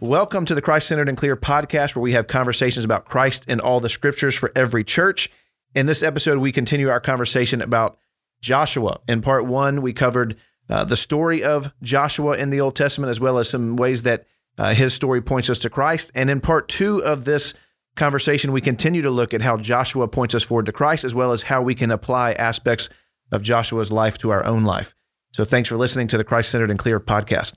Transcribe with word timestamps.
Welcome 0.00 0.46
to 0.46 0.56
the 0.56 0.60
Christ 0.60 0.88
Centered 0.88 1.08
and 1.08 1.16
Clear 1.16 1.36
podcast, 1.36 1.94
where 1.94 2.02
we 2.02 2.14
have 2.14 2.26
conversations 2.26 2.84
about 2.84 3.04
Christ 3.04 3.44
and 3.46 3.60
all 3.60 3.78
the 3.78 3.88
scriptures 3.88 4.34
for 4.34 4.50
every 4.56 4.82
church. 4.82 5.30
In 5.74 5.86
this 5.86 6.02
episode, 6.02 6.38
we 6.38 6.52
continue 6.52 6.88
our 6.90 7.00
conversation 7.00 7.62
about 7.62 7.98
Joshua. 8.40 9.00
In 9.08 9.22
part 9.22 9.46
one, 9.46 9.80
we 9.80 9.92
covered 9.92 10.36
uh, 10.68 10.84
the 10.84 10.96
story 10.96 11.42
of 11.42 11.72
Joshua 11.82 12.36
in 12.36 12.50
the 12.50 12.60
Old 12.60 12.76
Testament, 12.76 13.10
as 13.10 13.20
well 13.20 13.38
as 13.38 13.48
some 13.48 13.76
ways 13.76 14.02
that 14.02 14.26
uh, 14.58 14.74
his 14.74 14.92
story 14.92 15.22
points 15.22 15.48
us 15.48 15.58
to 15.60 15.70
Christ. 15.70 16.10
And 16.14 16.28
in 16.28 16.40
part 16.40 16.68
two 16.68 17.02
of 17.02 17.24
this 17.24 17.54
conversation, 17.96 18.52
we 18.52 18.60
continue 18.60 19.02
to 19.02 19.10
look 19.10 19.32
at 19.32 19.40
how 19.40 19.56
Joshua 19.56 20.08
points 20.08 20.34
us 20.34 20.42
forward 20.42 20.66
to 20.66 20.72
Christ, 20.72 21.04
as 21.04 21.14
well 21.14 21.32
as 21.32 21.42
how 21.42 21.62
we 21.62 21.74
can 21.74 21.90
apply 21.90 22.32
aspects 22.32 22.88
of 23.30 23.42
Joshua's 23.42 23.90
life 23.90 24.18
to 24.18 24.30
our 24.30 24.44
own 24.44 24.64
life. 24.64 24.94
So 25.30 25.46
thanks 25.46 25.68
for 25.68 25.78
listening 25.78 26.08
to 26.08 26.18
the 26.18 26.24
Christ 26.24 26.50
Centered 26.50 26.70
and 26.70 26.78
Clear 26.78 27.00
podcast. 27.00 27.54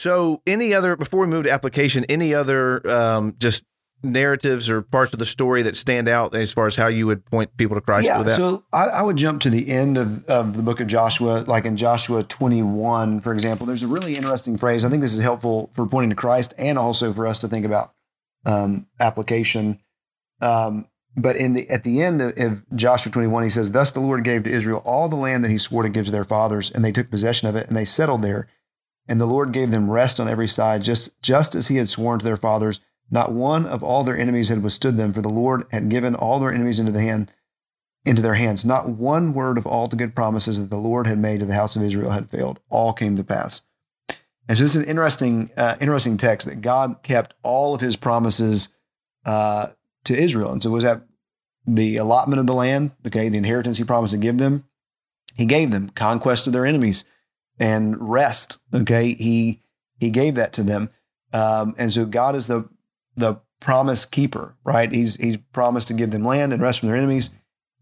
So, 0.00 0.40
any 0.46 0.72
other 0.72 0.96
before 0.96 1.20
we 1.20 1.26
move 1.26 1.44
to 1.44 1.50
application, 1.50 2.06
any 2.08 2.32
other 2.32 2.88
um, 2.90 3.34
just 3.38 3.64
narratives 4.02 4.70
or 4.70 4.80
parts 4.80 5.12
of 5.12 5.18
the 5.18 5.26
story 5.26 5.62
that 5.64 5.76
stand 5.76 6.08
out 6.08 6.34
as 6.34 6.54
far 6.54 6.66
as 6.66 6.74
how 6.74 6.86
you 6.86 7.06
would 7.06 7.26
point 7.26 7.54
people 7.58 7.74
to 7.74 7.82
Christ? 7.82 8.06
Yeah, 8.06 8.22
so 8.22 8.64
I, 8.72 8.84
I, 8.86 9.02
would 9.02 9.16
jump 9.16 9.42
to 9.42 9.50
the 9.50 9.68
end 9.68 9.98
of, 9.98 10.24
of 10.24 10.56
the 10.56 10.62
book 10.62 10.80
of 10.80 10.86
Joshua, 10.86 11.44
like 11.46 11.66
in 11.66 11.76
Joshua 11.76 12.22
21, 12.22 13.20
for 13.20 13.34
example. 13.34 13.66
There's 13.66 13.82
a 13.82 13.88
really 13.88 14.16
interesting 14.16 14.56
phrase. 14.56 14.86
I 14.86 14.88
think 14.88 15.02
this 15.02 15.12
is 15.12 15.20
helpful 15.20 15.68
for 15.74 15.86
pointing 15.86 16.08
to 16.08 16.16
Christ 16.16 16.54
and 16.56 16.78
also 16.78 17.12
for 17.12 17.26
us 17.26 17.38
to 17.40 17.48
think 17.48 17.66
about 17.66 17.92
um, 18.46 18.86
application. 19.00 19.80
Um, 20.40 20.86
but 21.14 21.36
in 21.36 21.52
the 21.52 21.68
at 21.68 21.84
the 21.84 22.00
end 22.00 22.22
of, 22.22 22.38
of 22.38 22.64
Joshua 22.74 23.12
21, 23.12 23.42
he 23.42 23.50
says, 23.50 23.72
Thus 23.72 23.90
the 23.90 24.00
Lord 24.00 24.24
gave 24.24 24.44
to 24.44 24.50
Israel 24.50 24.80
all 24.82 25.10
the 25.10 25.16
land 25.16 25.44
that 25.44 25.50
he 25.50 25.58
swore 25.58 25.82
to 25.82 25.90
give 25.90 26.06
to 26.06 26.10
their 26.10 26.24
fathers, 26.24 26.70
and 26.70 26.82
they 26.82 26.92
took 26.92 27.10
possession 27.10 27.48
of 27.48 27.56
it, 27.56 27.68
and 27.68 27.76
they 27.76 27.84
settled 27.84 28.22
there. 28.22 28.48
And 29.10 29.20
the 29.20 29.26
Lord 29.26 29.50
gave 29.50 29.72
them 29.72 29.90
rest 29.90 30.20
on 30.20 30.28
every 30.28 30.46
side, 30.46 30.82
just, 30.82 31.20
just 31.20 31.56
as 31.56 31.66
he 31.66 31.76
had 31.76 31.88
sworn 31.88 32.20
to 32.20 32.24
their 32.24 32.36
fathers. 32.36 32.80
Not 33.10 33.32
one 33.32 33.66
of 33.66 33.82
all 33.82 34.04
their 34.04 34.16
enemies 34.16 34.50
had 34.50 34.62
withstood 34.62 34.96
them, 34.96 35.12
for 35.12 35.20
the 35.20 35.28
Lord 35.28 35.66
had 35.72 35.88
given 35.88 36.14
all 36.14 36.38
their 36.38 36.52
enemies 36.52 36.78
into 36.78 36.92
the 36.92 37.00
hand 37.00 37.32
into 38.04 38.22
their 38.22 38.34
hands. 38.34 38.64
Not 38.64 38.88
one 38.88 39.32
word 39.34 39.58
of 39.58 39.66
all 39.66 39.88
the 39.88 39.96
good 39.96 40.14
promises 40.14 40.60
that 40.60 40.70
the 40.70 40.80
Lord 40.80 41.08
had 41.08 41.18
made 41.18 41.40
to 41.40 41.44
the 41.44 41.54
house 41.54 41.74
of 41.74 41.82
Israel 41.82 42.12
had 42.12 42.30
failed. 42.30 42.60
All 42.70 42.92
came 42.92 43.16
to 43.16 43.24
pass. 43.24 43.62
And 44.48 44.56
so 44.56 44.62
this 44.62 44.76
is 44.76 44.82
an 44.82 44.88
interesting, 44.88 45.50
uh, 45.56 45.76
interesting 45.80 46.16
text 46.16 46.46
that 46.46 46.60
God 46.60 47.02
kept 47.02 47.34
all 47.42 47.74
of 47.74 47.80
his 47.80 47.96
promises 47.96 48.68
uh, 49.24 49.68
to 50.04 50.16
Israel. 50.16 50.52
And 50.52 50.62
so 50.62 50.70
was 50.70 50.84
that 50.84 51.02
the 51.66 51.96
allotment 51.96 52.40
of 52.40 52.46
the 52.46 52.54
land, 52.54 52.92
okay, 53.06 53.28
the 53.28 53.38
inheritance 53.38 53.78
he 53.78 53.84
promised 53.84 54.14
to 54.14 54.18
give 54.18 54.38
them? 54.38 54.64
He 55.34 55.46
gave 55.46 55.72
them 55.72 55.90
conquest 55.90 56.46
of 56.46 56.52
their 56.52 56.64
enemies 56.64 57.04
and 57.60 57.96
rest. 58.10 58.58
Okay, 58.74 59.14
he 59.14 59.62
he 60.00 60.10
gave 60.10 60.34
that 60.34 60.54
to 60.54 60.64
them, 60.64 60.90
um, 61.32 61.76
and 61.78 61.92
so 61.92 62.06
God 62.06 62.34
is 62.34 62.48
the 62.48 62.68
the 63.14 63.40
promise 63.60 64.04
keeper, 64.06 64.56
right? 64.64 64.90
He's 64.90 65.16
he's 65.16 65.36
promised 65.36 65.88
to 65.88 65.94
give 65.94 66.10
them 66.10 66.24
land 66.24 66.52
and 66.52 66.62
rest 66.62 66.80
from 66.80 66.88
their 66.88 66.96
enemies. 66.96 67.30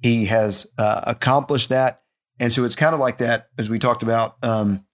He 0.02 0.26
has 0.26 0.70
uh, 0.76 1.02
accomplished 1.06 1.70
that, 1.70 2.02
and 2.38 2.52
so 2.52 2.64
it's 2.64 2.76
kind 2.76 2.94
of 2.94 3.00
like 3.00 3.18
that 3.18 3.48
as 3.56 3.70
we 3.70 3.78
talked 3.78 4.02
about. 4.02 4.36
Um, 4.42 4.84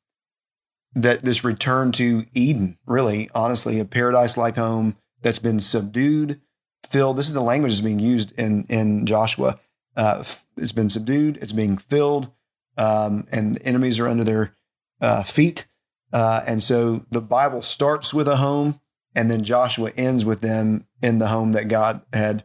that 0.97 1.25
this 1.25 1.43
return 1.43 1.91
to 1.91 2.25
Eden, 2.35 2.79
really, 2.87 3.29
honestly, 3.35 3.81
a 3.81 3.85
paradise-like 3.85 4.55
home 4.55 4.97
that's 5.23 5.41
been 5.41 5.59
subdued, 5.59 6.41
filled. 6.89 7.17
This 7.17 7.27
is 7.27 7.33
the 7.33 7.41
language 7.41 7.73
that's 7.73 7.81
being 7.81 7.99
used 7.99 8.39
in 8.39 8.65
in 8.69 9.07
Joshua. 9.07 9.59
Uh, 9.97 10.23
it's 10.57 10.73
been 10.73 10.89
subdued. 10.89 11.39
It's 11.39 11.53
being 11.53 11.79
filled, 11.79 12.31
um, 12.77 13.27
and 13.33 13.57
the 13.57 13.67
enemies 13.67 13.99
are 13.99 14.07
under 14.07 14.25
their 14.25 14.57
uh, 15.05 15.23
feet. 15.23 15.67
Uh, 16.13 16.43
and 16.47 16.63
so 16.63 17.05
the 17.11 17.21
Bible 17.21 17.61
starts 17.61 18.15
with 18.15 18.27
a 18.27 18.37
home, 18.37 18.81
and 19.15 19.31
then 19.31 19.43
Joshua 19.45 19.93
ends 19.97 20.25
with 20.25 20.41
them 20.41 20.87
in 21.03 21.19
the 21.19 21.29
home 21.29 21.53
that 21.53 21.69
God 21.69 22.01
had 22.13 22.45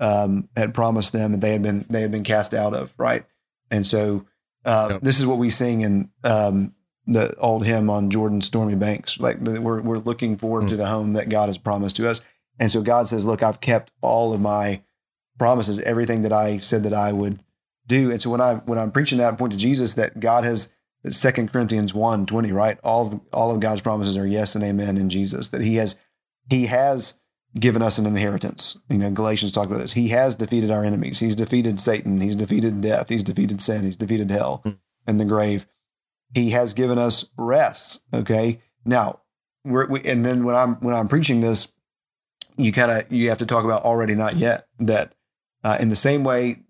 um, 0.00 0.48
had 0.56 0.72
promised 0.72 1.12
them, 1.12 1.34
and 1.34 1.42
they 1.42 1.52
had 1.52 1.62
been 1.62 1.84
they 1.90 2.00
had 2.00 2.10
been 2.10 2.24
cast 2.24 2.54
out 2.54 2.72
of, 2.74 2.94
right? 2.96 3.26
And 3.70 3.86
so 3.86 4.24
uh, 4.64 4.88
yep. 4.92 5.02
this 5.02 5.20
is 5.20 5.26
what 5.26 5.38
we 5.38 5.50
sing 5.50 5.82
in 5.82 6.10
um, 6.24 6.74
the 7.06 7.36
old 7.36 7.66
hymn 7.66 7.90
on 7.90 8.08
Jordan's 8.08 8.46
stormy 8.46 8.76
banks. 8.76 9.20
Like 9.20 9.38
we're 9.40 9.82
we're 9.82 9.98
looking 9.98 10.36
forward 10.36 10.64
mm. 10.64 10.68
to 10.70 10.76
the 10.76 10.86
home 10.86 11.12
that 11.12 11.28
God 11.28 11.48
has 11.48 11.58
promised 11.58 11.96
to 11.96 12.08
us, 12.08 12.22
and 12.58 12.70
so 12.70 12.80
God 12.80 13.08
says, 13.08 13.26
"Look, 13.26 13.42
I've 13.42 13.60
kept 13.60 13.90
all 14.00 14.32
of 14.32 14.40
my 14.40 14.80
promises, 15.38 15.78
everything 15.80 16.22
that 16.22 16.32
I 16.32 16.56
said 16.56 16.84
that 16.84 16.94
I 16.94 17.12
would 17.12 17.42
do." 17.86 18.10
And 18.10 18.22
so 18.22 18.30
when 18.30 18.40
I 18.40 18.54
when 18.54 18.78
I'm 18.78 18.92
preaching 18.92 19.18
that, 19.18 19.32
I 19.32 19.36
point 19.36 19.52
to 19.52 19.58
Jesus 19.58 19.94
that 19.94 20.20
God 20.20 20.44
has 20.44 20.74
Second 21.08 21.52
Corinthians 21.52 21.94
1 21.94 22.26
20, 22.26 22.52
right? 22.52 22.78
All 22.82 23.06
of, 23.06 23.20
all 23.32 23.52
of 23.52 23.60
God's 23.60 23.80
promises 23.80 24.16
are 24.16 24.26
yes 24.26 24.54
and 24.54 24.64
amen 24.64 24.96
in 24.96 25.08
Jesus. 25.10 25.48
That 25.48 25.60
He 25.60 25.76
has 25.76 26.00
He 26.50 26.66
has 26.66 27.20
given 27.58 27.82
us 27.82 27.98
an 27.98 28.06
inheritance. 28.06 28.78
You 28.88 28.98
know, 28.98 29.10
Galatians 29.10 29.52
talk 29.52 29.66
about 29.66 29.78
this. 29.78 29.92
He 29.92 30.08
has 30.08 30.34
defeated 30.34 30.70
our 30.70 30.84
enemies. 30.84 31.18
He's 31.18 31.34
defeated 31.34 31.80
Satan. 31.80 32.20
He's 32.20 32.36
defeated 32.36 32.80
death. 32.80 33.08
He's 33.08 33.22
defeated 33.22 33.60
sin. 33.60 33.84
He's 33.84 33.96
defeated 33.96 34.30
hell 34.30 34.62
mm. 34.64 34.76
and 35.06 35.18
the 35.18 35.24
grave. 35.24 35.66
He 36.34 36.50
has 36.50 36.74
given 36.74 36.98
us 36.98 37.30
rest. 37.38 38.02
Okay. 38.12 38.60
Now, 38.84 39.20
we're, 39.64 39.88
we, 39.88 40.02
and 40.04 40.24
then 40.24 40.44
when 40.44 40.54
I'm 40.54 40.76
when 40.76 40.94
I'm 40.94 41.08
preaching 41.08 41.40
this, 41.40 41.72
you 42.56 42.72
kind 42.72 42.90
of 42.90 43.12
you 43.12 43.28
have 43.28 43.38
to 43.38 43.46
talk 43.46 43.64
about 43.64 43.84
already 43.84 44.14
not 44.14 44.36
yet. 44.36 44.66
That 44.78 45.14
uh, 45.64 45.78
in 45.80 45.88
the 45.88 45.96
same 45.96 46.24
way 46.24 46.64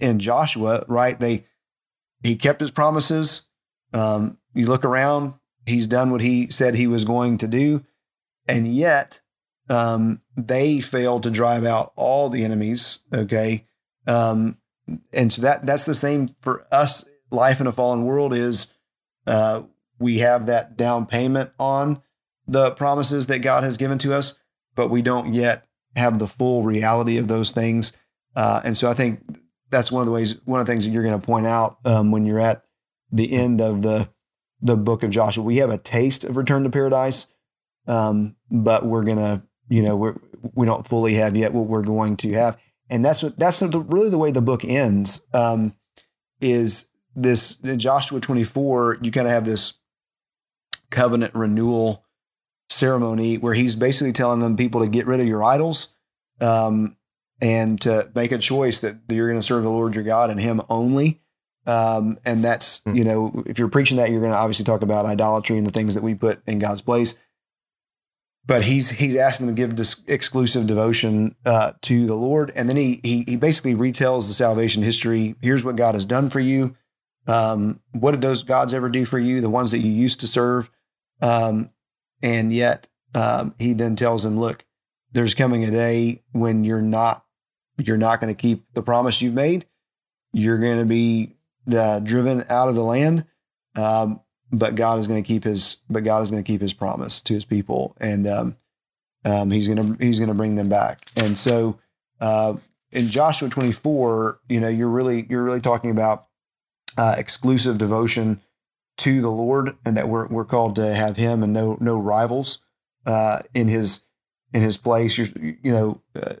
in 0.00 0.18
Joshua, 0.18 0.84
right? 0.88 1.18
They 1.18 1.46
he 2.24 2.36
kept 2.36 2.60
his 2.60 2.70
promises. 2.70 3.42
Um, 3.92 4.38
you 4.54 4.66
look 4.66 4.84
around, 4.84 5.34
he's 5.66 5.86
done 5.86 6.10
what 6.10 6.22
he 6.22 6.48
said 6.48 6.74
he 6.74 6.86
was 6.86 7.04
going 7.04 7.38
to 7.38 7.46
do. 7.46 7.84
And 8.48 8.66
yet, 8.66 9.20
um, 9.68 10.22
they 10.36 10.80
failed 10.80 11.22
to 11.24 11.30
drive 11.30 11.64
out 11.64 11.92
all 11.96 12.30
the 12.30 12.42
enemies. 12.42 13.00
Okay. 13.12 13.66
Um, 14.06 14.56
and 15.12 15.32
so 15.32 15.42
that 15.42 15.64
that's 15.66 15.84
the 15.84 15.94
same 15.94 16.28
for 16.40 16.66
us. 16.72 17.08
Life 17.30 17.60
in 17.60 17.66
a 17.66 17.72
fallen 17.72 18.04
world 18.04 18.32
is 18.32 18.72
uh, 19.26 19.62
we 19.98 20.18
have 20.18 20.46
that 20.46 20.76
down 20.76 21.06
payment 21.06 21.50
on 21.58 22.02
the 22.46 22.70
promises 22.72 23.26
that 23.26 23.40
God 23.40 23.64
has 23.64 23.76
given 23.76 23.98
to 23.98 24.14
us, 24.14 24.38
but 24.74 24.88
we 24.88 25.02
don't 25.02 25.34
yet 25.34 25.66
have 25.96 26.18
the 26.18 26.26
full 26.26 26.62
reality 26.62 27.18
of 27.18 27.28
those 27.28 27.50
things. 27.50 27.92
Uh, 28.34 28.60
and 28.64 28.76
so 28.76 28.90
I 28.90 28.94
think 28.94 29.20
that's 29.74 29.92
one 29.92 30.00
of 30.00 30.06
the 30.06 30.12
ways, 30.12 30.40
one 30.44 30.60
of 30.60 30.66
the 30.66 30.72
things 30.72 30.84
that 30.84 30.92
you're 30.92 31.02
going 31.02 31.20
to 31.20 31.26
point 31.26 31.46
out 31.46 31.78
um, 31.84 32.10
when 32.10 32.24
you're 32.24 32.40
at 32.40 32.64
the 33.10 33.32
end 33.32 33.60
of 33.60 33.82
the 33.82 34.08
the 34.60 34.76
book 34.76 35.02
of 35.02 35.10
Joshua. 35.10 35.44
We 35.44 35.58
have 35.58 35.70
a 35.70 35.78
taste 35.78 36.24
of 36.24 36.36
return 36.36 36.62
to 36.64 36.70
paradise, 36.70 37.26
um, 37.86 38.36
but 38.50 38.86
we're 38.86 39.04
gonna, 39.04 39.42
you 39.68 39.82
know, 39.82 39.96
we're 39.96 40.14
we 40.54 40.66
don't 40.66 40.86
fully 40.86 41.14
have 41.14 41.36
yet 41.36 41.52
what 41.52 41.66
we're 41.66 41.82
going 41.82 42.16
to 42.18 42.32
have, 42.32 42.56
and 42.88 43.04
that's 43.04 43.22
what 43.22 43.38
that's 43.38 43.60
the, 43.60 43.80
really 43.80 44.10
the 44.10 44.18
way 44.18 44.30
the 44.30 44.40
book 44.40 44.64
ends. 44.64 45.22
Um, 45.34 45.74
is 46.40 46.90
this 47.14 47.60
in 47.60 47.78
Joshua 47.78 48.20
24? 48.20 48.98
You 49.02 49.10
kind 49.10 49.26
of 49.26 49.32
have 49.32 49.44
this 49.44 49.78
covenant 50.90 51.34
renewal 51.34 52.04
ceremony 52.70 53.38
where 53.38 53.54
he's 53.54 53.76
basically 53.76 54.12
telling 54.12 54.40
them 54.40 54.56
people 54.56 54.82
to 54.82 54.88
get 54.88 55.06
rid 55.06 55.20
of 55.20 55.26
your 55.26 55.42
idols 55.42 55.94
um, 56.40 56.96
and 57.40 57.80
to 57.82 58.10
make 58.14 58.32
a 58.32 58.38
choice 58.38 58.80
that 58.80 58.96
you're 59.08 59.28
going 59.28 59.40
to 59.40 59.46
serve 59.46 59.64
the 59.64 59.70
Lord 59.70 59.94
your 59.94 60.04
God 60.04 60.30
and 60.30 60.40
Him 60.40 60.62
only. 60.68 61.20
Um, 61.66 62.18
and 62.24 62.44
that's, 62.44 62.82
hmm. 62.84 62.94
you 62.94 63.04
know, 63.04 63.42
if 63.46 63.58
you're 63.58 63.68
preaching 63.68 63.96
that, 63.96 64.10
you're 64.10 64.20
going 64.20 64.32
to 64.32 64.38
obviously 64.38 64.64
talk 64.64 64.82
about 64.82 65.06
idolatry 65.06 65.56
and 65.56 65.66
the 65.66 65.70
things 65.70 65.94
that 65.94 66.04
we 66.04 66.14
put 66.14 66.42
in 66.46 66.58
God's 66.58 66.82
place. 66.82 67.18
but 68.46 68.62
he's 68.62 68.90
he's 68.90 69.16
asking 69.16 69.46
them 69.46 69.56
to 69.56 69.62
give 69.62 69.76
this 69.76 70.02
exclusive 70.06 70.66
devotion 70.66 71.34
uh, 71.46 71.72
to 71.82 72.06
the 72.06 72.14
Lord, 72.14 72.52
and 72.54 72.68
then 72.68 72.76
he, 72.76 73.00
he 73.02 73.24
he 73.26 73.36
basically 73.36 73.74
retells 73.74 74.28
the 74.28 74.34
salvation 74.34 74.82
history. 74.82 75.34
Here's 75.40 75.64
what 75.64 75.76
God 75.76 75.94
has 75.94 76.06
done 76.06 76.30
for 76.30 76.40
you. 76.40 76.76
Um, 77.26 77.80
what 77.92 78.10
did 78.10 78.20
those 78.20 78.42
gods 78.42 78.74
ever 78.74 78.90
do 78.90 79.04
for 79.04 79.18
you? 79.18 79.40
The 79.40 79.50
ones 79.50 79.70
that 79.70 79.78
you 79.78 79.90
used 79.90 80.20
to 80.20 80.26
serve, 80.26 80.70
um, 81.22 81.70
and 82.22 82.52
yet 82.52 82.88
um, 83.14 83.54
he 83.58 83.72
then 83.72 83.96
tells 83.96 84.24
them, 84.24 84.38
"Look, 84.38 84.64
there's 85.12 85.34
coming 85.34 85.64
a 85.64 85.70
day 85.70 86.22
when 86.32 86.64
you're 86.64 86.82
not 86.82 87.23
you're 87.78 87.96
not 87.96 88.20
going 88.20 88.34
to 88.34 88.40
keep 88.40 88.64
the 88.74 88.82
promise 88.82 89.20
you've 89.22 89.34
made. 89.34 89.66
You're 90.32 90.58
going 90.58 90.78
to 90.78 90.84
be 90.84 91.36
uh, 91.72 92.00
driven 92.00 92.44
out 92.48 92.68
of 92.68 92.74
the 92.74 92.84
land." 92.84 93.24
Um, 93.76 94.20
but 94.52 94.74
God 94.74 94.98
is 94.98 95.06
going 95.06 95.22
to 95.22 95.26
keep 95.26 95.44
his 95.44 95.82
but 95.90 96.04
God 96.04 96.22
is 96.22 96.30
going 96.30 96.42
to 96.42 96.46
keep 96.46 96.60
his 96.60 96.72
promise 96.72 97.20
to 97.22 97.34
his 97.34 97.44
people, 97.44 97.96
and 98.00 98.26
um, 98.26 98.56
um, 99.24 99.50
he's 99.50 99.68
going 99.68 99.96
to 99.96 100.04
he's 100.04 100.18
going 100.18 100.28
to 100.28 100.34
bring 100.34 100.54
them 100.54 100.68
back. 100.68 101.06
And 101.16 101.36
so 101.36 101.78
uh, 102.20 102.54
in 102.92 103.08
Joshua 103.08 103.48
24, 103.48 104.40
you 104.48 104.60
know, 104.60 104.68
you're 104.68 104.88
really 104.88 105.26
you're 105.28 105.42
really 105.42 105.60
talking 105.60 105.90
about 105.90 106.26
uh, 106.96 107.14
exclusive 107.18 107.78
devotion 107.78 108.40
to 108.98 109.20
the 109.20 109.30
Lord, 109.30 109.76
and 109.84 109.96
that 109.96 110.08
we're 110.08 110.26
we're 110.28 110.44
called 110.44 110.76
to 110.76 110.94
have 110.94 111.16
Him 111.16 111.42
and 111.42 111.52
no 111.52 111.76
no 111.80 111.98
rivals 111.98 112.64
uh, 113.06 113.40
in 113.52 113.68
His 113.68 114.06
in 114.52 114.62
His 114.62 114.76
place. 114.76 115.18
You're, 115.18 115.54
you 115.62 115.72
know, 115.72 116.00
uh, 116.14 116.34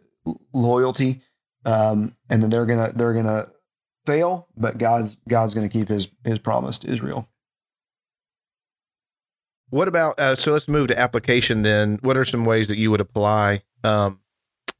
loyalty, 0.52 1.22
um, 1.64 2.14
and 2.28 2.42
then 2.42 2.50
they're 2.50 2.66
gonna 2.66 2.92
they're 2.94 3.14
gonna 3.14 3.48
fail, 4.06 4.48
but 4.56 4.78
God's 4.78 5.16
God's 5.28 5.54
going 5.54 5.68
to 5.68 5.72
keep 5.72 5.88
His 5.88 6.10
His 6.24 6.38
promise 6.38 6.78
to 6.80 6.92
Israel. 6.92 7.28
What 9.70 9.88
about 9.88 10.20
uh, 10.20 10.36
so? 10.36 10.52
Let's 10.52 10.68
move 10.68 10.88
to 10.88 10.98
application 10.98 11.62
then. 11.62 11.98
What 12.02 12.16
are 12.16 12.24
some 12.24 12.44
ways 12.44 12.68
that 12.68 12.76
you 12.76 12.90
would 12.90 13.00
apply 13.00 13.62
um, 13.82 14.20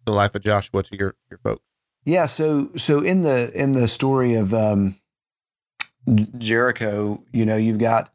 the 0.04 0.12
life 0.12 0.34
of 0.34 0.42
Joshua 0.42 0.82
to 0.84 0.96
your 0.96 1.16
your 1.30 1.38
folks? 1.38 1.64
Yeah, 2.04 2.26
so 2.26 2.70
so 2.76 3.00
in 3.00 3.22
the 3.22 3.50
in 3.54 3.72
the 3.72 3.88
story 3.88 4.34
of 4.34 4.52
um, 4.52 4.94
Jericho, 6.38 7.22
you 7.32 7.46
know, 7.46 7.56
you've 7.56 7.78
got 7.78 8.10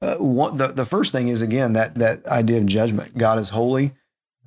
uh, 0.00 0.16
one, 0.16 0.56
the 0.56 0.68
the 0.68 0.84
first 0.84 1.12
thing 1.12 1.28
is 1.28 1.42
again 1.42 1.74
that 1.74 1.96
that 1.96 2.26
idea 2.26 2.58
of 2.58 2.66
judgment. 2.66 3.16
God 3.16 3.38
is 3.38 3.50
holy; 3.50 3.92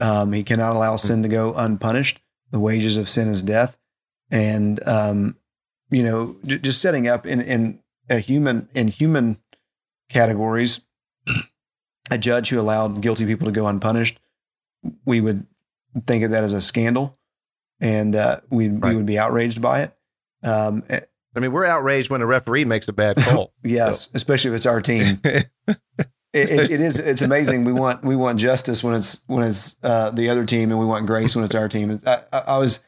um, 0.01 0.33
He 0.33 0.43
cannot 0.43 0.73
allow 0.75 0.97
sin 0.97 1.23
to 1.23 1.29
go 1.29 1.53
unpunished. 1.53 2.19
The 2.51 2.59
wages 2.59 2.97
of 2.97 3.07
sin 3.07 3.29
is 3.29 3.41
death, 3.41 3.77
and 4.29 4.85
um, 4.85 5.37
you 5.89 6.03
know, 6.03 6.35
j- 6.45 6.57
just 6.59 6.81
setting 6.81 7.07
up 7.07 7.25
in 7.25 7.39
in 7.41 7.79
a 8.09 8.19
human 8.19 8.67
in 8.73 8.89
human 8.89 9.37
categories 10.09 10.81
a 12.09 12.17
judge 12.17 12.49
who 12.49 12.59
allowed 12.59 12.99
guilty 12.99 13.25
people 13.25 13.47
to 13.47 13.53
go 13.53 13.67
unpunished, 13.67 14.19
we 15.05 15.21
would 15.21 15.45
think 16.05 16.25
of 16.25 16.31
that 16.31 16.43
as 16.43 16.53
a 16.53 16.59
scandal, 16.59 17.17
and 17.79 18.15
uh, 18.15 18.41
we 18.49 18.67
Right. 18.67 18.89
we 18.89 18.95
would 18.97 19.05
be 19.05 19.17
outraged 19.17 19.61
by 19.61 19.83
it. 19.83 19.93
Um, 20.43 20.83
eh, 20.89 20.99
I 21.33 21.39
mean, 21.39 21.53
we're 21.53 21.63
outraged 21.63 22.09
when 22.09 22.21
a 22.21 22.25
referee 22.25 22.65
makes 22.65 22.89
a 22.89 22.93
bad 22.93 23.15
call. 23.15 23.53
yes, 23.63 24.09
especially 24.13 24.49
if 24.51 24.55
it's 24.55 24.65
our 24.65 24.81
team. 24.81 25.21
It, 26.33 26.49
it, 26.49 26.71
it 26.73 26.81
is. 26.81 26.99
It's 26.99 27.21
amazing. 27.21 27.65
We 27.65 27.73
want 27.73 28.03
we 28.03 28.15
want 28.15 28.39
justice 28.39 28.83
when 28.83 28.95
it's 28.95 29.21
when 29.27 29.43
it's 29.43 29.75
uh, 29.83 30.11
the 30.11 30.29
other 30.29 30.45
team, 30.45 30.71
and 30.71 30.79
we 30.79 30.85
want 30.85 31.05
grace 31.05 31.35
when 31.35 31.43
it's 31.45 31.55
our 31.55 31.67
team. 31.67 31.99
I, 32.05 32.21
I, 32.31 32.39
I 32.39 32.57
was 32.57 32.83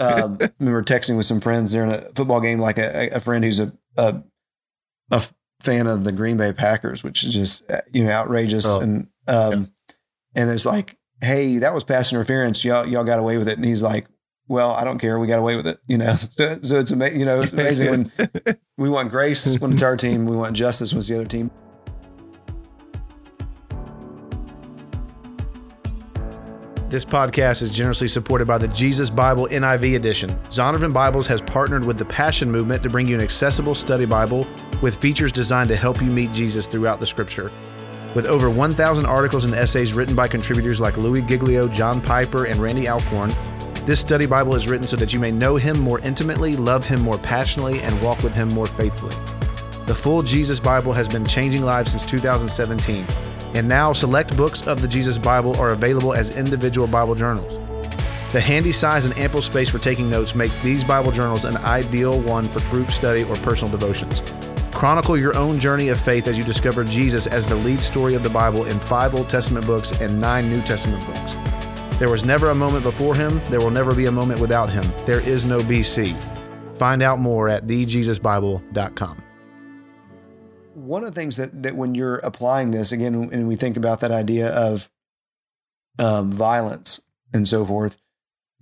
um, 0.00 0.38
remember 0.60 0.82
texting 0.82 1.16
with 1.16 1.26
some 1.26 1.40
friends 1.40 1.72
during 1.72 1.92
a 1.92 2.02
football 2.14 2.40
game, 2.40 2.58
like 2.58 2.78
a, 2.78 3.10
a 3.10 3.20
friend 3.20 3.44
who's 3.44 3.60
a, 3.60 3.72
a 3.96 4.22
a 5.10 5.22
fan 5.62 5.86
of 5.86 6.04
the 6.04 6.12
Green 6.12 6.36
Bay 6.36 6.52
Packers, 6.52 7.02
which 7.02 7.24
is 7.24 7.32
just 7.32 7.70
uh, 7.70 7.80
you 7.92 8.04
know 8.04 8.10
outrageous, 8.10 8.66
Oh, 8.66 8.80
and 8.80 9.08
um, 9.26 9.72
and 10.34 10.50
it's 10.50 10.66
like, 10.66 10.98
hey, 11.22 11.58
that 11.58 11.72
was 11.72 11.84
pass 11.84 12.12
interference. 12.12 12.64
Y'all 12.64 12.86
y'all 12.86 13.04
got 13.04 13.18
away 13.18 13.38
with 13.38 13.48
it, 13.48 13.56
and 13.56 13.64
he's 13.64 13.82
like, 13.82 14.06
well, 14.48 14.72
I 14.72 14.84
don't 14.84 14.98
care. 14.98 15.18
We 15.18 15.26
got 15.26 15.38
away 15.38 15.56
with 15.56 15.66
it. 15.66 15.80
You 15.88 15.98
know, 15.98 16.12
so, 16.12 16.58
so 16.60 16.78
it's 16.78 16.90
amazing. 16.90 17.20
You 17.20 17.26
know, 17.26 17.42
amazing 17.42 17.90
when 17.90 18.56
we 18.76 18.90
want 18.90 19.10
grace 19.10 19.58
when 19.58 19.72
it's 19.72 19.82
our 19.82 19.96
team, 19.96 20.26
we 20.26 20.36
want 20.36 20.54
justice 20.54 20.92
when 20.92 20.98
it's 20.98 21.08
the 21.08 21.14
other 21.16 21.24
team. 21.26 21.50
This 26.88 27.04
podcast 27.04 27.62
is 27.62 27.72
generously 27.72 28.06
supported 28.06 28.46
by 28.46 28.58
the 28.58 28.68
Jesus 28.68 29.10
Bible 29.10 29.48
NIV 29.50 29.96
edition. 29.96 30.30
Zondervan 30.50 30.92
Bibles 30.92 31.26
has 31.26 31.40
partnered 31.40 31.84
with 31.84 31.98
the 31.98 32.04
Passion 32.04 32.48
Movement 32.48 32.80
to 32.84 32.88
bring 32.88 33.08
you 33.08 33.16
an 33.16 33.20
accessible 33.20 33.74
study 33.74 34.04
Bible 34.04 34.46
with 34.80 34.96
features 34.98 35.32
designed 35.32 35.68
to 35.70 35.76
help 35.76 36.00
you 36.00 36.06
meet 36.06 36.30
Jesus 36.30 36.64
throughout 36.64 37.00
the 37.00 37.06
scripture. 37.06 37.50
With 38.14 38.26
over 38.26 38.48
1,000 38.48 39.04
articles 39.04 39.44
and 39.44 39.52
essays 39.52 39.94
written 39.94 40.14
by 40.14 40.28
contributors 40.28 40.78
like 40.78 40.96
Louis 40.96 41.22
Giglio, 41.22 41.66
John 41.66 42.00
Piper, 42.00 42.44
and 42.44 42.60
Randy 42.60 42.86
Alcorn, 42.86 43.32
this 43.84 43.98
study 43.98 44.26
Bible 44.26 44.54
is 44.54 44.68
written 44.68 44.86
so 44.86 44.96
that 44.96 45.12
you 45.12 45.18
may 45.18 45.32
know 45.32 45.56
him 45.56 45.80
more 45.80 45.98
intimately, 46.00 46.54
love 46.54 46.84
him 46.84 47.02
more 47.02 47.18
passionately, 47.18 47.80
and 47.80 48.00
walk 48.00 48.22
with 48.22 48.32
him 48.32 48.48
more 48.50 48.66
faithfully. 48.66 49.16
The 49.86 49.94
full 49.94 50.22
Jesus 50.22 50.60
Bible 50.60 50.92
has 50.92 51.08
been 51.08 51.26
changing 51.26 51.62
lives 51.62 51.90
since 51.90 52.06
2017, 52.06 53.04
and 53.56 53.66
now 53.66 53.92
select 53.92 54.36
books 54.36 54.66
of 54.66 54.82
the 54.82 54.88
Jesus 54.88 55.16
Bible 55.16 55.56
are 55.56 55.70
available 55.70 56.12
as 56.12 56.30
individual 56.30 56.86
Bible 56.86 57.14
journals. 57.14 57.58
The 58.32 58.40
handy 58.40 58.72
size 58.72 59.06
and 59.06 59.16
ample 59.16 59.40
space 59.40 59.70
for 59.70 59.78
taking 59.78 60.10
notes 60.10 60.34
make 60.34 60.52
these 60.62 60.84
Bible 60.84 61.10
journals 61.10 61.46
an 61.46 61.56
ideal 61.56 62.20
one 62.20 62.48
for 62.48 62.60
group 62.68 62.90
study 62.90 63.24
or 63.24 63.34
personal 63.36 63.70
devotions. 63.70 64.20
Chronicle 64.72 65.16
your 65.16 65.34
own 65.38 65.58
journey 65.58 65.88
of 65.88 65.98
faith 65.98 66.28
as 66.28 66.36
you 66.36 66.44
discover 66.44 66.84
Jesus 66.84 67.26
as 67.26 67.48
the 67.48 67.54
lead 67.54 67.80
story 67.80 68.14
of 68.14 68.22
the 68.22 68.28
Bible 68.28 68.66
in 68.66 68.78
five 68.78 69.14
Old 69.14 69.30
Testament 69.30 69.64
books 69.64 69.90
and 70.02 70.20
nine 70.20 70.50
New 70.50 70.60
Testament 70.60 71.06
books. 71.06 71.34
There 71.98 72.10
was 72.10 72.26
never 72.26 72.50
a 72.50 72.54
moment 72.54 72.82
before 72.82 73.14
him, 73.14 73.40
there 73.48 73.60
will 73.60 73.70
never 73.70 73.94
be 73.94 74.04
a 74.04 74.12
moment 74.12 74.38
without 74.38 74.68
him. 74.68 74.84
There 75.06 75.20
is 75.20 75.46
no 75.46 75.60
BC. 75.60 76.14
Find 76.76 77.02
out 77.02 77.18
more 77.18 77.48
at 77.48 77.66
thejesusbible.com. 77.66 79.25
one 80.86 81.02
of 81.04 81.12
the 81.14 81.20
things 81.20 81.36
that 81.36 81.62
that 81.62 81.76
when 81.76 81.94
you're 81.94 82.16
applying 82.16 82.70
this 82.70 82.92
again, 82.92 83.14
and 83.14 83.48
we 83.48 83.56
think 83.56 83.76
about 83.76 84.00
that 84.00 84.10
idea 84.10 84.48
of 84.48 84.88
um, 85.98 86.30
violence 86.32 87.00
and 87.32 87.46
so 87.46 87.64
forth, 87.64 87.98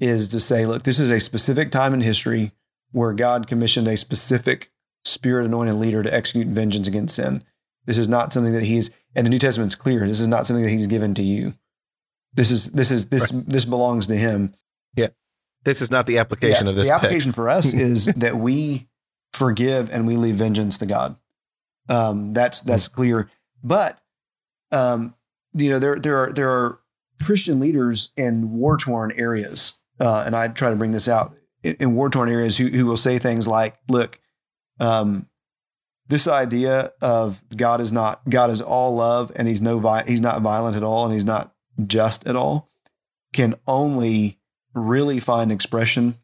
is 0.01 0.29
to 0.29 0.41
say, 0.41 0.67
look, 0.67 0.83
this 0.85 0.99
is 0.99 1.11
a 1.11 1.21
specific 1.21 1.71
time 1.71 1.95
in 1.95 2.01
history 2.01 2.53
where 2.93 3.13
God 3.13 3.47
commissioned 3.47 3.89
a 3.89 3.97
specific 3.97 4.71
spirit 5.05 5.47
anointed 5.47 5.75
leader 5.75 6.03
to 6.03 6.13
execute 6.15 6.47
vengeance 6.47 6.89
against 6.89 7.17
sin. 7.17 7.43
This 7.87 7.99
is 7.99 8.09
not 8.09 8.33
something 8.33 8.53
that 8.53 8.63
he's, 8.63 8.91
and 9.15 9.27
the 9.27 9.31
New 9.31 9.39
Testament's 9.39 9.75
clear. 9.75 10.07
This 10.07 10.21
is 10.21 10.29
not 10.29 10.47
something 10.47 10.65
that 10.65 10.71
he's 10.71 10.87
given 10.87 11.15
to 11.15 11.23
you. 11.23 11.55
This 12.33 12.51
is 12.51 12.73
this 12.73 12.91
is 12.91 13.11
this 13.11 13.31
this 13.31 13.65
belongs 13.65 14.07
to 14.09 14.17
him. 14.17 14.55
Yeah, 14.97 15.09
this 15.65 15.81
is 15.83 15.91
not 15.91 16.07
the 16.07 16.19
application 16.19 16.67
Yeah, 16.67 16.71
of 16.71 16.77
this 16.77 16.85
the 16.87 16.91
text. 16.91 17.05
application 17.05 17.33
for 17.33 17.49
us 17.49 17.75
is 17.75 18.07
that 18.07 18.37
we 18.37 18.89
forgive 19.33 19.91
and 19.91 20.07
we 20.07 20.17
leave 20.17 20.37
vengeance 20.37 20.79
to 20.79 20.87
God. 20.87 21.17
Um, 21.89 22.33
that's 22.33 22.61
that's 22.63 22.89
clear. 22.89 23.31
But 23.63 24.01
um, 24.73 25.15
you 25.53 25.71
know, 25.71 25.79
there 25.79 25.99
there 25.99 26.17
are 26.19 26.33
there 26.33 26.51
are 26.51 26.81
Christian 27.23 27.61
leaders 27.61 28.13
in 28.17 28.53
war 28.53 28.77
torn 28.77 29.13
areas, 29.13 29.75
uh, 30.01 30.25
and 30.27 30.35
I 30.35 30.49
try 30.49 30.71
to 30.71 30.77
bring 30.77 30.93
this 30.93 31.09
out. 31.09 31.35
In, 31.63 31.77
in 31.81 31.95
war 31.95 32.11
torn 32.11 32.29
areas 32.29 32.59
who 32.59 32.69
who 32.69 32.87
will 32.87 32.97
say 32.97 33.19
things 33.19 33.47
like, 33.47 33.77
"Look, 33.89 34.21
um, 34.81 35.29
this 36.09 36.29
idea 36.29 36.93
of 37.01 37.43
God 37.55 37.81
is 37.81 37.93
not 37.93 38.21
God 38.29 38.51
is 38.51 38.61
all 38.61 38.97
love, 38.97 39.33
and 39.37 39.49
he's 39.49 39.63
no 39.63 39.79
vi- 39.79 40.05
he's 40.07 40.21
not 40.21 40.43
violent 40.43 40.77
at 40.77 40.83
all, 40.83 41.05
and 41.05 41.13
he's 41.13 41.25
not 41.25 41.55
just 41.87 42.27
at 42.27 42.37
all, 42.37 42.71
can 43.33 43.55
only 43.67 44.39
really 44.75 45.21
find 45.21 45.51
expression 45.51 46.17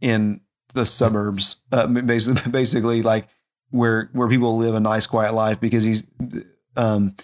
in 0.00 0.40
the 0.74 0.86
suburbs, 0.86 1.62
uh, 1.70 1.86
basically, 1.86 2.50
basically 2.50 3.02
like 3.02 3.28
where 3.72 4.08
where 4.12 4.28
people 4.28 4.56
live 4.56 4.74
a 4.74 4.80
nice, 4.80 5.06
quiet 5.06 5.34
life. 5.34 5.60
Because 5.60 5.82
he's, 5.82 6.06
um, 6.76 7.16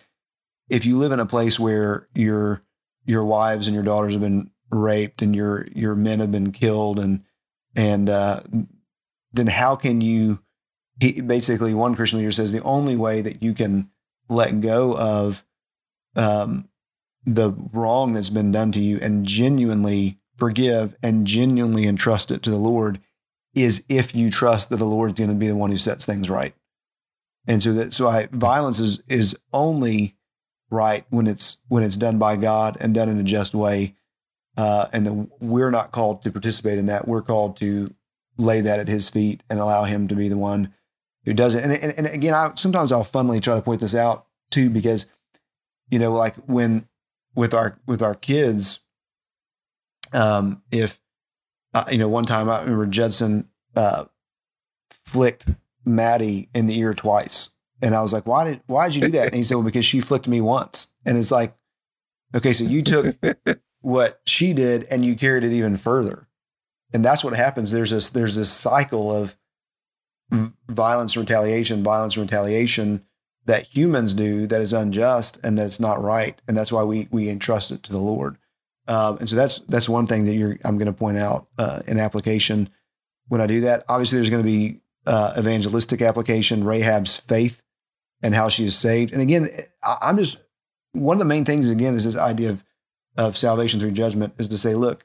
if 0.68 0.84
you 0.84 0.96
live 0.96 1.12
in 1.12 1.20
a 1.20 1.26
place 1.26 1.60
where 1.60 2.08
your 2.14 2.62
your 3.04 3.24
wives 3.24 3.66
and 3.68 3.74
your 3.74 3.84
daughters 3.84 4.12
have 4.12 4.22
been 4.22 4.50
raped 4.70 5.22
and 5.22 5.36
your 5.36 5.66
your 5.74 5.94
men 5.94 6.18
have 6.18 6.32
been 6.32 6.50
killed 6.50 6.98
and 6.98 7.22
and 7.76 8.10
uh, 8.10 8.40
then 9.32 9.46
how 9.46 9.76
can 9.76 10.00
you? 10.00 10.40
He 11.00 11.20
basically 11.20 11.74
one 11.74 11.94
Christian 11.94 12.18
leader 12.18 12.32
says 12.32 12.50
the 12.50 12.62
only 12.62 12.96
way 12.96 13.20
that 13.20 13.42
you 13.42 13.54
can 13.54 13.90
let 14.28 14.60
go 14.60 14.96
of 14.96 15.44
um, 16.16 16.68
the 17.24 17.52
wrong 17.72 18.14
that's 18.14 18.30
been 18.30 18.50
done 18.50 18.72
to 18.72 18.80
you 18.80 18.98
and 19.00 19.24
genuinely 19.24 20.18
forgive 20.36 20.96
and 21.02 21.26
genuinely 21.26 21.86
entrust 21.86 22.30
it 22.30 22.42
to 22.42 22.50
the 22.50 22.56
Lord 22.56 23.00
is 23.62 23.84
if 23.88 24.14
you 24.14 24.30
trust 24.30 24.70
that 24.70 24.76
the 24.76 24.84
Lord's 24.84 25.14
going 25.14 25.30
to 25.30 25.36
be 25.36 25.48
the 25.48 25.56
one 25.56 25.70
who 25.70 25.76
sets 25.76 26.04
things 26.04 26.30
right. 26.30 26.54
And 27.46 27.62
so 27.62 27.72
that 27.74 27.94
so 27.94 28.08
I 28.08 28.28
violence 28.30 28.78
is 28.78 29.02
is 29.08 29.36
only 29.52 30.16
right 30.70 31.04
when 31.10 31.26
it's 31.26 31.62
when 31.68 31.82
it's 31.82 31.96
done 31.96 32.18
by 32.18 32.36
God 32.36 32.76
and 32.80 32.94
done 32.94 33.08
in 33.08 33.18
a 33.18 33.24
just 33.24 33.54
way. 33.54 33.94
Uh, 34.56 34.88
and 34.92 35.06
that 35.06 35.28
we're 35.40 35.70
not 35.70 35.92
called 35.92 36.20
to 36.22 36.32
participate 36.32 36.78
in 36.78 36.86
that. 36.86 37.06
We're 37.06 37.22
called 37.22 37.56
to 37.58 37.94
lay 38.38 38.60
that 38.60 38.80
at 38.80 38.88
His 38.88 39.08
feet 39.08 39.42
and 39.48 39.60
allow 39.60 39.84
Him 39.84 40.08
to 40.08 40.16
be 40.16 40.28
the 40.28 40.36
one 40.36 40.74
who 41.24 41.32
does 41.32 41.54
it. 41.54 41.62
And, 41.62 41.72
and, 41.72 41.94
and 41.96 42.06
again, 42.08 42.34
I 42.34 42.50
sometimes 42.56 42.90
I'll 42.90 43.04
funnily 43.04 43.38
try 43.38 43.54
to 43.54 43.62
point 43.62 43.80
this 43.80 43.94
out 43.94 44.26
too 44.50 44.68
because 44.68 45.10
you 45.90 45.98
know, 45.98 46.12
like 46.12 46.36
when 46.46 46.86
with 47.34 47.54
our 47.54 47.78
with 47.86 48.02
our 48.02 48.14
kids, 48.14 48.80
um, 50.12 50.62
if 50.70 50.98
uh, 51.74 51.84
you 51.90 51.98
know, 51.98 52.08
one 52.08 52.24
time 52.24 52.48
I 52.48 52.60
remember 52.60 52.86
Judson 52.86 53.48
uh, 53.76 54.06
flicked 54.90 55.46
Maddie 55.84 56.48
in 56.54 56.66
the 56.66 56.78
ear 56.78 56.94
twice, 56.94 57.50
and 57.82 57.94
I 57.94 58.00
was 58.02 58.12
like, 58.12 58.26
"Why 58.26 58.44
did 58.44 58.62
Why 58.66 58.88
did 58.88 58.96
you 58.96 59.02
do 59.02 59.12
that?" 59.12 59.26
And 59.26 59.34
he 59.34 59.42
said, 59.42 59.56
"Well, 59.56 59.64
because 59.64 59.84
she 59.84 60.00
flicked 60.00 60.28
me 60.28 60.40
once." 60.40 60.94
And 61.04 61.16
it's 61.16 61.30
like, 61.30 61.54
okay, 62.34 62.52
so 62.52 62.64
you 62.64 62.82
took 62.82 63.16
what 63.80 64.20
she 64.26 64.52
did 64.52 64.84
and 64.90 65.04
you 65.04 65.14
carried 65.14 65.44
it 65.44 65.52
even 65.52 65.76
further, 65.76 66.28
and 66.92 67.04
that's 67.04 67.22
what 67.22 67.36
happens. 67.36 67.70
There's 67.70 67.90
this 67.90 68.10
There's 68.10 68.36
this 68.36 68.50
cycle 68.50 69.14
of 69.14 69.36
violence 70.68 71.16
and 71.16 71.28
retaliation, 71.28 71.82
violence 71.82 72.16
and 72.16 72.22
retaliation 72.22 73.04
that 73.46 73.64
humans 73.74 74.12
do 74.12 74.46
that 74.46 74.60
is 74.60 74.74
unjust 74.74 75.38
and 75.42 75.56
that 75.56 75.66
it's 75.66 75.80
not 75.80 76.02
right, 76.02 76.40
and 76.48 76.56
that's 76.56 76.72
why 76.72 76.82
we 76.82 77.08
we 77.10 77.28
entrust 77.28 77.70
it 77.70 77.82
to 77.84 77.92
the 77.92 77.98
Lord. 77.98 78.36
Um, 78.88 79.18
and 79.18 79.28
so 79.28 79.36
that's 79.36 79.58
that's 79.60 79.88
one 79.88 80.06
thing 80.06 80.24
that 80.24 80.34
you're 80.34 80.58
I'm 80.64 80.78
going 80.78 80.86
to 80.86 80.98
point 80.98 81.18
out 81.18 81.46
uh, 81.58 81.80
in 81.86 81.98
application 81.98 82.70
when 83.28 83.40
I 83.40 83.46
do 83.46 83.60
that. 83.60 83.84
Obviously, 83.88 84.16
there's 84.16 84.30
going 84.30 84.42
to 84.42 84.50
be 84.50 84.80
uh, 85.06 85.34
evangelistic 85.38 86.00
application, 86.00 86.64
Rahab's 86.64 87.16
faith, 87.16 87.62
and 88.22 88.34
how 88.34 88.48
she 88.48 88.64
is 88.64 88.76
saved. 88.76 89.12
And 89.12 89.20
again, 89.20 89.50
I, 89.84 90.08
am 90.10 90.16
just 90.16 90.42
one 90.92 91.16
of 91.16 91.18
the 91.18 91.26
main 91.26 91.44
things. 91.44 91.70
Again, 91.70 91.94
is 91.94 92.04
this 92.04 92.16
idea 92.16 92.50
of 92.50 92.64
of 93.16 93.36
salvation 93.36 93.78
through 93.78 93.90
judgment 93.90 94.32
is 94.38 94.48
to 94.48 94.56
say, 94.56 94.74
look, 94.74 95.04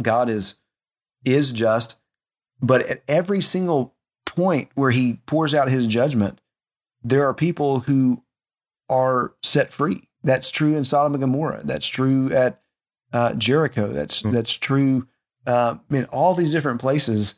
God 0.00 0.28
is 0.28 0.56
is 1.24 1.52
just, 1.52 2.00
but 2.60 2.82
at 2.82 3.02
every 3.08 3.40
single 3.40 3.94
point 4.26 4.68
where 4.74 4.90
He 4.90 5.20
pours 5.24 5.54
out 5.54 5.70
His 5.70 5.86
judgment, 5.86 6.38
there 7.02 7.26
are 7.26 7.34
people 7.34 7.80
who 7.80 8.22
are 8.90 9.32
set 9.42 9.72
free. 9.72 10.08
That's 10.24 10.50
true 10.50 10.76
in 10.76 10.84
Sodom 10.84 11.14
and 11.14 11.20
Gomorrah. 11.20 11.62
That's 11.64 11.86
true 11.86 12.32
at 12.32 12.60
uh, 13.12 13.34
Jericho. 13.34 13.88
That's 13.88 14.22
mm-hmm. 14.22 14.32
that's 14.32 14.52
true 14.52 15.06
uh, 15.46 15.76
in 15.90 16.04
all 16.06 16.34
these 16.34 16.52
different 16.52 16.80
places 16.80 17.36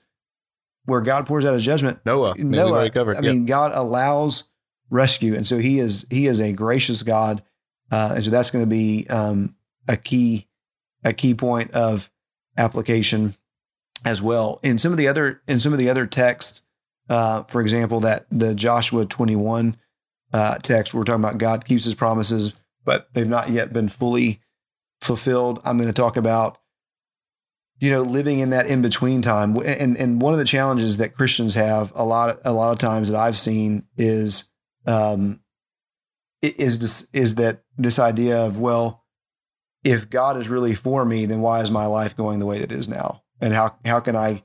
where 0.84 1.00
God 1.00 1.26
pours 1.26 1.44
out 1.44 1.54
His 1.54 1.64
judgment. 1.64 2.00
Noah, 2.04 2.34
Noah. 2.36 2.90
I 2.90 2.92
yep. 2.94 3.22
mean, 3.22 3.46
God 3.46 3.72
allows 3.74 4.44
rescue, 4.90 5.34
and 5.34 5.46
so 5.46 5.58
He 5.58 5.78
is 5.78 6.06
He 6.10 6.26
is 6.26 6.40
a 6.40 6.52
gracious 6.52 7.02
God, 7.02 7.42
uh, 7.90 8.12
and 8.16 8.24
so 8.24 8.30
that's 8.30 8.50
going 8.50 8.64
to 8.64 8.70
be 8.70 9.06
um, 9.08 9.56
a 9.88 9.96
key 9.96 10.46
a 11.04 11.12
key 11.12 11.34
point 11.34 11.70
of 11.72 12.10
application 12.56 13.34
as 14.04 14.22
well. 14.22 14.60
In 14.62 14.78
some 14.78 14.92
of 14.92 14.98
the 14.98 15.08
other 15.08 15.42
in 15.48 15.58
some 15.58 15.72
of 15.72 15.78
the 15.78 15.88
other 15.88 16.06
texts, 16.06 16.62
uh, 17.08 17.44
for 17.44 17.60
example, 17.60 18.00
that 18.00 18.26
the 18.30 18.54
Joshua 18.54 19.06
twenty 19.06 19.36
one 19.36 19.76
uh, 20.32 20.58
text, 20.58 20.92
we're 20.92 21.04
talking 21.04 21.24
about 21.24 21.38
God 21.38 21.64
keeps 21.64 21.84
His 21.84 21.94
promises, 21.94 22.52
but 22.84 23.12
they've 23.14 23.28
not 23.28 23.50
yet 23.50 23.72
been 23.72 23.88
fully 23.88 24.40
fulfilled. 25.00 25.60
I'm 25.64 25.76
going 25.76 25.88
to 25.88 25.92
talk 25.92 26.16
about 26.16 26.58
you 27.80 27.90
know, 27.90 28.02
living 28.02 28.38
in 28.38 28.50
that 28.50 28.66
in 28.66 28.82
between 28.82 29.20
time. 29.20 29.56
And 29.56 29.96
and 29.96 30.22
one 30.22 30.32
of 30.32 30.38
the 30.38 30.44
challenges 30.44 30.98
that 30.98 31.14
Christians 31.14 31.54
have 31.54 31.92
a 31.94 32.04
lot 32.04 32.40
a 32.44 32.52
lot 32.52 32.72
of 32.72 32.78
times 32.78 33.10
that 33.10 33.18
I've 33.18 33.36
seen 33.36 33.84
is 33.96 34.48
um 34.86 35.40
is 36.40 36.78
this 36.78 37.08
is 37.12 37.34
that 37.36 37.62
this 37.76 37.98
idea 37.98 38.38
of 38.38 38.58
well, 38.58 39.04
if 39.82 40.08
God 40.08 40.36
is 40.36 40.48
really 40.48 40.74
for 40.74 41.04
me, 41.04 41.26
then 41.26 41.40
why 41.40 41.60
is 41.60 41.70
my 41.70 41.86
life 41.86 42.16
going 42.16 42.38
the 42.38 42.46
way 42.46 42.58
that 42.58 42.70
it 42.70 42.78
is 42.78 42.88
now? 42.88 43.22
And 43.40 43.52
how 43.52 43.76
how 43.84 44.00
can 44.00 44.14
I 44.14 44.44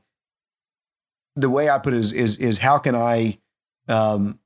the 1.35 1.49
way 1.49 1.69
I 1.69 1.77
put 1.79 1.93
it 1.93 1.99
is 1.99 2.11
is, 2.11 2.37
is 2.37 2.57
how 2.57 2.79
can 2.79 2.95
I 2.95 3.39
um, 3.87 4.39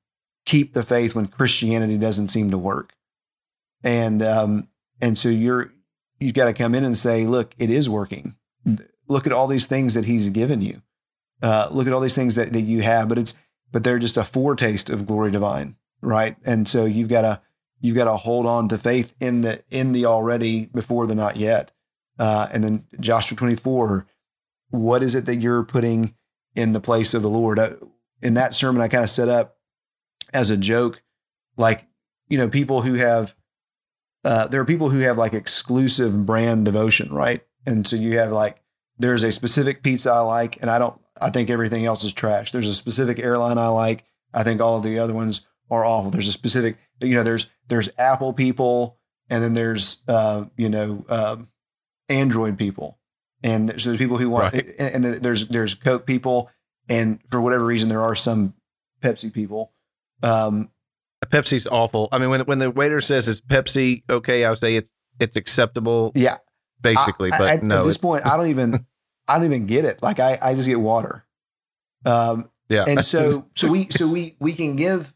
keep 0.46 0.74
the 0.74 0.84
faith 0.84 1.16
when 1.16 1.28
Christianity 1.28 1.98
doesn't 1.98 2.30
seem 2.30 2.52
to 2.52 2.58
work? 2.58 2.94
And 3.84 4.22
um, 4.22 4.70
and 5.02 5.18
so 5.18 5.30
you're 5.30 5.72
you've 6.20 6.34
got 6.34 6.46
to 6.46 6.54
come 6.54 6.74
in 6.76 6.84
and 6.84 6.98
say, 6.98 7.26
look, 7.26 7.54
it 7.58 7.70
is 7.70 7.90
working 7.90 8.36
look 9.08 9.28
at 9.28 9.34
all 9.34 9.48
these 9.48 9.68
things 9.68 9.94
that 9.94 10.06
he's 10.06 10.30
given 10.30 10.62
you. 10.62 10.82
Uh, 11.42 11.68
look 11.72 11.88
at 11.88 11.94
all 11.94 12.00
these 12.00 12.16
things 12.16 12.36
that, 12.36 12.54
that 12.54 12.62
you 12.62 12.82
have, 12.82 13.10
but 13.10 13.18
it's 13.18 13.38
but 13.72 13.84
they're 13.84 14.00
just 14.00 14.18
a 14.18 14.24
foretaste 14.24 14.90
of 14.90 15.06
glory 15.06 15.32
divine, 15.32 15.76
right? 16.02 16.38
And 16.46 16.68
so 16.68 16.86
you've 16.86 17.10
got 17.10 17.24
to 17.24 17.42
you've 17.82 17.96
got 17.96 18.06
to 18.06 18.16
hold 18.16 18.46
on 18.46 18.70
to 18.70 18.78
faith 18.78 19.14
in 19.20 19.42
the 19.42 19.64
in 19.70 19.92
the 19.92 20.06
already 20.06 20.68
before 20.68 21.08
the 21.08 21.16
not 21.16 21.36
yet. 21.36 21.72
Uh, 22.20 22.48
and 22.52 22.64
then 22.64 22.86
Joshua 23.00 23.36
24, 23.36 24.06
what 24.70 25.02
is 25.02 25.16
it 25.16 25.26
that 25.26 25.38
you're 25.38 25.64
putting 25.64 26.14
in 26.56 26.72
the 26.72 26.80
place 26.80 27.14
of 27.14 27.24
the 27.24 27.30
Lord? 27.30 27.58
Uh, 27.58 27.74
in 28.22 28.36
that 28.36 28.54
sermon, 28.54 28.82
I 28.82 28.88
kind 28.88 29.04
of 29.04 29.10
set 29.10 29.28
up 29.28 29.58
as 30.32 30.50
a 30.50 30.58
joke, 30.58 31.02
like 31.58 31.88
you 32.30 32.38
know, 32.38 32.48
people 32.48 32.84
who 32.84 32.94
have 32.94 33.36
uh, 34.24 34.48
there 34.48 34.62
are 34.62 34.66
people 34.66 34.90
who 34.90 35.00
have 35.00 35.18
like 35.18 35.34
exclusive 35.34 36.26
brand 36.26 36.66
devotion, 36.66 37.14
right? 37.14 37.44
And 37.66 37.86
so 37.86 37.96
you 37.96 38.20
have 38.20 38.32
like, 38.32 38.62
there's 38.98 39.24
a 39.24 39.32
specific 39.32 39.84
pizza 39.84 40.12
I 40.12 40.20
like, 40.20 40.62
and 40.62 40.70
I 40.70 40.80
don't, 40.80 41.00
I 41.20 41.30
think 41.30 41.50
everything 41.50 41.86
else 41.86 42.04
is 42.04 42.14
trash. 42.14 42.52
There's 42.52 42.68
a 42.68 42.74
specific 42.74 43.20
airline 43.20 43.58
I 43.58 43.68
like. 43.68 44.06
I 44.34 44.44
think 44.44 44.62
all 44.62 44.78
of 44.78 44.84
the 44.84 45.00
other 45.00 45.14
ones 45.14 45.48
are 45.70 45.86
awful. 45.86 46.12
There's 46.12 46.28
a 46.28 46.34
specific, 46.34 46.78
you 47.02 47.16
know, 47.16 47.24
there's, 47.24 47.50
there's 47.68 47.90
Apple 47.98 48.34
people, 48.34 48.98
and 49.30 49.44
then 49.44 49.54
there's, 49.54 50.02
uh, 50.08 50.46
you 50.58 50.70
know, 50.70 51.06
uh, 51.10 51.38
Android 52.10 52.58
people. 52.58 53.00
And 53.44 53.68
there's, 53.68 53.86
there's 53.86 53.98
people 53.98 54.18
who 54.18 54.30
want, 54.30 54.54
right. 54.54 54.76
and, 54.80 55.06
and 55.06 55.24
there's, 55.24 55.48
there's 55.48 55.76
Coke 55.76 56.06
people. 56.06 56.50
And 56.90 57.20
for 57.30 57.42
whatever 57.42 57.66
reason, 57.66 57.90
there 57.90 58.02
are 58.02 58.16
some 58.16 58.54
Pepsi 59.02 59.32
people. 59.34 59.72
Um, 60.22 60.70
Pepsi's 61.26 61.68
awful. 61.68 62.10
I 62.12 62.20
mean, 62.20 62.30
when 62.30 62.42
when 62.42 62.60
the 62.60 62.72
waiter 62.72 63.02
says 63.02 63.28
it's 63.28 63.42
Pepsi, 63.42 64.04
okay, 64.10 64.46
I 64.46 64.50
would 64.50 64.60
say 64.60 64.76
it's 64.76 64.94
it's 65.20 65.36
acceptable. 65.36 66.12
Yeah, 66.16 66.38
basically. 66.84 67.32
I, 67.32 67.38
but 67.40 67.50
I, 67.50 67.66
no, 67.66 67.80
at 67.80 67.84
this 67.86 67.98
point, 67.98 68.26
I 68.28 68.38
don't 68.38 68.48
even, 68.48 68.86
I 69.28 69.38
don't 69.38 69.46
even 69.46 69.66
get 69.66 69.86
it. 69.86 70.04
Like 70.04 70.20
I, 70.20 70.38
I 70.40 70.54
just 70.54 70.68
get 70.68 70.80
water. 70.80 71.26
Um, 72.06 72.52
yeah. 72.70 72.86
And 72.88 73.04
so, 73.04 73.50
so 73.56 73.72
we, 73.72 73.88
so 73.90 74.08
we, 74.08 74.36
we 74.40 74.54
can 74.54 74.76
give 74.76 75.16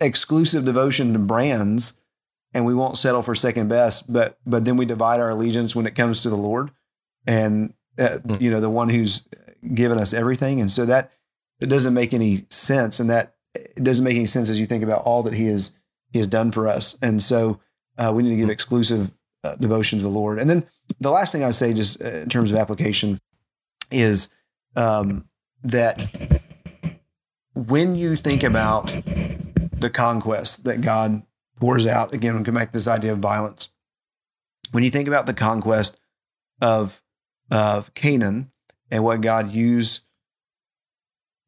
exclusive 0.00 0.64
devotion 0.64 1.12
to 1.12 1.18
brands 1.18 2.00
and 2.54 2.64
we 2.64 2.74
won't 2.74 2.96
settle 2.96 3.22
for 3.22 3.34
second 3.34 3.68
best, 3.68 4.10
but, 4.10 4.38
but 4.46 4.64
then 4.64 4.78
we 4.78 4.86
divide 4.86 5.20
our 5.20 5.30
allegiance 5.30 5.76
when 5.76 5.86
it 5.86 5.94
comes 5.94 6.22
to 6.22 6.30
the 6.30 6.36
Lord 6.36 6.70
and, 7.26 7.74
uh, 7.98 8.18
mm. 8.24 8.40
you 8.40 8.50
know, 8.50 8.60
the 8.60 8.70
one 8.70 8.88
who's 8.88 9.28
given 9.74 9.98
us 9.98 10.14
everything. 10.14 10.60
And 10.60 10.70
so 10.70 10.86
that, 10.86 11.12
it 11.60 11.66
doesn't 11.66 11.92
make 11.92 12.14
any 12.14 12.46
sense. 12.50 13.00
And 13.00 13.10
that 13.10 13.34
it 13.54 13.82
doesn't 13.82 14.04
make 14.04 14.16
any 14.16 14.26
sense 14.26 14.50
as 14.50 14.58
you 14.58 14.66
think 14.66 14.82
about 14.82 15.02
all 15.04 15.22
that 15.24 15.34
he 15.34 15.46
has, 15.46 15.78
he 16.10 16.18
has 16.18 16.26
done 16.26 16.50
for 16.50 16.68
us. 16.68 16.98
And 17.02 17.22
so, 17.22 17.60
uh, 17.96 18.12
we 18.14 18.22
need 18.22 18.30
to 18.30 18.36
give 18.36 18.50
exclusive 18.50 19.12
uh, 19.44 19.56
devotion 19.56 19.98
to 19.98 20.02
the 20.02 20.08
Lord. 20.10 20.38
And 20.38 20.48
then 20.48 20.64
the 21.00 21.10
last 21.10 21.32
thing 21.32 21.42
I 21.42 21.46
would 21.46 21.54
say, 21.54 21.72
just 21.72 22.02
uh, 22.02 22.08
in 22.08 22.28
terms 22.28 22.50
of 22.50 22.58
application, 22.58 23.20
is 23.90 24.28
um, 24.76 25.28
that 25.62 26.06
when 27.54 27.94
you 27.96 28.16
think 28.16 28.42
about 28.42 28.94
the 29.72 29.90
conquest 29.92 30.64
that 30.64 30.80
God 30.80 31.22
pours 31.56 31.86
out, 31.86 32.14
again, 32.14 32.36
we 32.36 32.44
come 32.44 32.54
back 32.54 32.68
to 32.68 32.72
this 32.72 32.88
idea 32.88 33.12
of 33.12 33.18
violence. 33.18 33.68
When 34.70 34.84
you 34.84 34.90
think 34.90 35.08
about 35.08 35.26
the 35.26 35.34
conquest 35.34 35.98
of 36.60 37.02
of 37.50 37.94
Canaan 37.94 38.52
and 38.90 39.02
what 39.02 39.22
God 39.22 39.50
used 39.50 40.02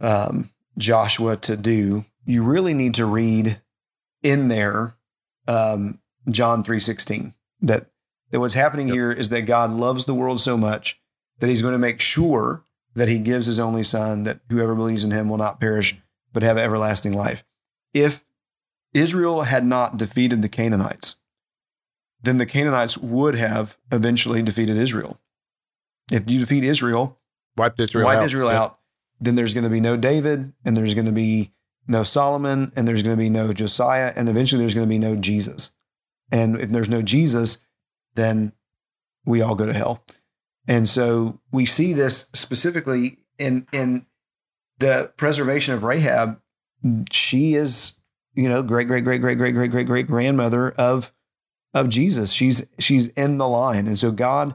um, 0.01 0.51
Joshua 0.81 1.37
to 1.37 1.57
do, 1.57 2.05
you 2.25 2.43
really 2.43 2.75
need 2.75 2.95
to 2.95 3.07
read 3.07 3.61
in 4.23 4.49
there 4.49 4.95
um, 5.47 6.01
John 6.29 6.63
three 6.65 6.81
sixteen 6.81 7.35
that 7.61 7.87
that 8.31 8.41
what's 8.41 8.55
happening 8.55 8.89
yep. 8.89 8.95
here 8.95 9.13
is 9.13 9.29
that 9.29 9.43
God 9.43 9.71
loves 9.71 10.05
the 10.05 10.15
world 10.15 10.41
so 10.41 10.57
much 10.57 11.01
that 11.39 11.49
he's 11.49 11.63
going 11.63 11.73
to 11.73 11.79
make 11.79 12.01
sure 12.01 12.65
that 12.95 13.09
he 13.09 13.19
gives 13.19 13.47
his 13.47 13.61
only 13.61 13.83
son 13.83 14.25
that 14.25 14.41
whoever 14.51 14.75
believes 14.75 15.05
in 15.05 15.11
him 15.11 15.29
will 15.29 15.37
not 15.37 15.61
perish 15.61 15.97
but 16.33 16.43
have 16.43 16.59
everlasting 16.59 17.13
life. 17.13 17.45
If 17.95 18.25
Israel 18.93 19.43
had 19.43 19.65
not 19.65 19.97
defeated 19.97 20.43
the 20.43 20.49
Canaanites, 20.49 21.17
then 22.23 22.39
the 22.39 22.47
Canaanites 22.47 22.99
would 22.99 23.35
have 23.35 23.79
eventually 23.91 24.43
defeated 24.43 24.77
Israel. 24.77 25.19
If 26.11 26.29
you 26.31 26.41
defeat 26.41 26.65
Israel, 26.65 27.19
wiped 27.57 27.81
Israel 27.81 28.07
wipe 28.07 28.19
out. 28.19 28.25
Israel 28.25 28.51
yep. 28.51 28.61
out, 28.61 28.80
then 29.21 29.35
there's 29.35 29.55
going 29.55 29.65
to 29.65 29.71
be 29.71 29.81
no 29.81 29.97
David 29.97 30.53
and 30.65 30.77
there's 30.77 30.95
going 30.95 31.07
to 31.07 31.13
be 31.13 31.53
no 31.87 32.03
Solomon 32.03 32.73
and 32.75 32.87
there's 32.87 33.03
going 33.03 33.17
to 33.17 33.23
be 33.23 33.31
no 33.31 33.53
Josiah 33.53 34.13
and 34.17 34.29
eventually 34.29 34.61
there's 34.61 34.75
going 34.75 34.87
to 34.87 34.91
be 34.91 34.99
no 34.99 35.17
Jesus. 35.17 35.73
And 36.33 36.59
if 36.61 36.71
there's 36.71 36.89
no 36.89 37.03
Jesus, 37.03 37.59
then 38.15 38.53
we 39.25 39.43
all 39.43 39.55
go 39.55 39.67
to 39.67 39.73
hell. 39.73 40.03
And 40.67 40.89
so 40.89 41.41
we 41.51 41.67
see 41.67 41.93
this 41.93 42.29
specifically 42.33 43.19
in 43.39 43.67
in 43.73 44.07
the 44.79 45.13
preservation 45.17 45.75
of 45.75 45.83
Rahab. 45.83 46.41
She 47.11 47.55
is, 47.55 47.95
you 48.35 48.49
know, 48.49 48.63
great, 48.63 48.87
great, 48.87 49.05
great, 49.05 49.21
great, 49.21 49.37
great, 49.37 49.53
great, 49.53 49.71
great, 49.71 49.87
great 49.87 50.07
grandmother 50.07 50.71
of 50.73 51.13
of 51.75 51.89
Jesus. 51.89 52.33
She's 52.33 52.67
she's 52.79 53.09
in 53.09 53.39
the 53.39 53.49
line. 53.49 53.87
And 53.87 53.99
so 53.99 54.13
God 54.13 54.55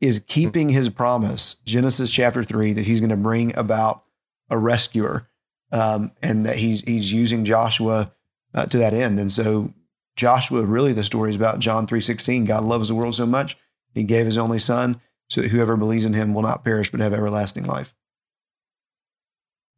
is 0.00 0.18
keeping 0.26 0.68
his 0.68 0.88
promise, 0.88 1.54
Genesis 1.64 2.10
chapter 2.10 2.42
three, 2.42 2.72
that 2.72 2.84
he's 2.84 3.00
going 3.00 3.10
to 3.10 3.16
bring 3.16 3.56
about 3.56 4.03
a 4.50 4.58
rescuer. 4.58 5.28
Um, 5.72 6.12
and 6.22 6.46
that 6.46 6.56
he's 6.56 6.82
he's 6.82 7.12
using 7.12 7.44
Joshua 7.44 8.12
uh, 8.54 8.66
to 8.66 8.78
that 8.78 8.94
end. 8.94 9.18
And 9.18 9.32
so 9.32 9.74
Joshua, 10.16 10.64
really 10.64 10.92
the 10.92 11.02
story 11.02 11.30
is 11.30 11.36
about 11.36 11.58
John 11.58 11.86
3.16. 11.86 12.46
God 12.46 12.62
loves 12.62 12.88
the 12.88 12.94
world 12.94 13.14
so 13.14 13.26
much, 13.26 13.56
he 13.94 14.04
gave 14.04 14.26
his 14.26 14.38
only 14.38 14.58
son 14.58 15.00
so 15.28 15.40
that 15.40 15.50
whoever 15.50 15.76
believes 15.76 16.04
in 16.04 16.12
him 16.12 16.34
will 16.34 16.42
not 16.42 16.64
perish 16.64 16.90
but 16.90 17.00
have 17.00 17.12
everlasting 17.12 17.64
life. 17.64 17.94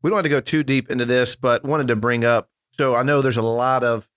We 0.03 0.11
don't 0.11 0.17
want 0.17 0.25
to 0.25 0.31
go 0.31 0.41
too 0.41 0.63
deep 0.63 0.91
into 0.91 1.05
this, 1.05 1.35
but 1.35 1.65
wanted 1.65 1.89
to 1.89 1.97
bring 1.97 2.25
up. 2.25 2.51
So 2.73 2.95
I 2.95 3.03
know 3.03 3.23
there's 3.23 3.37
a 3.37 3.43
lot 3.43 3.83
of, 3.83 4.09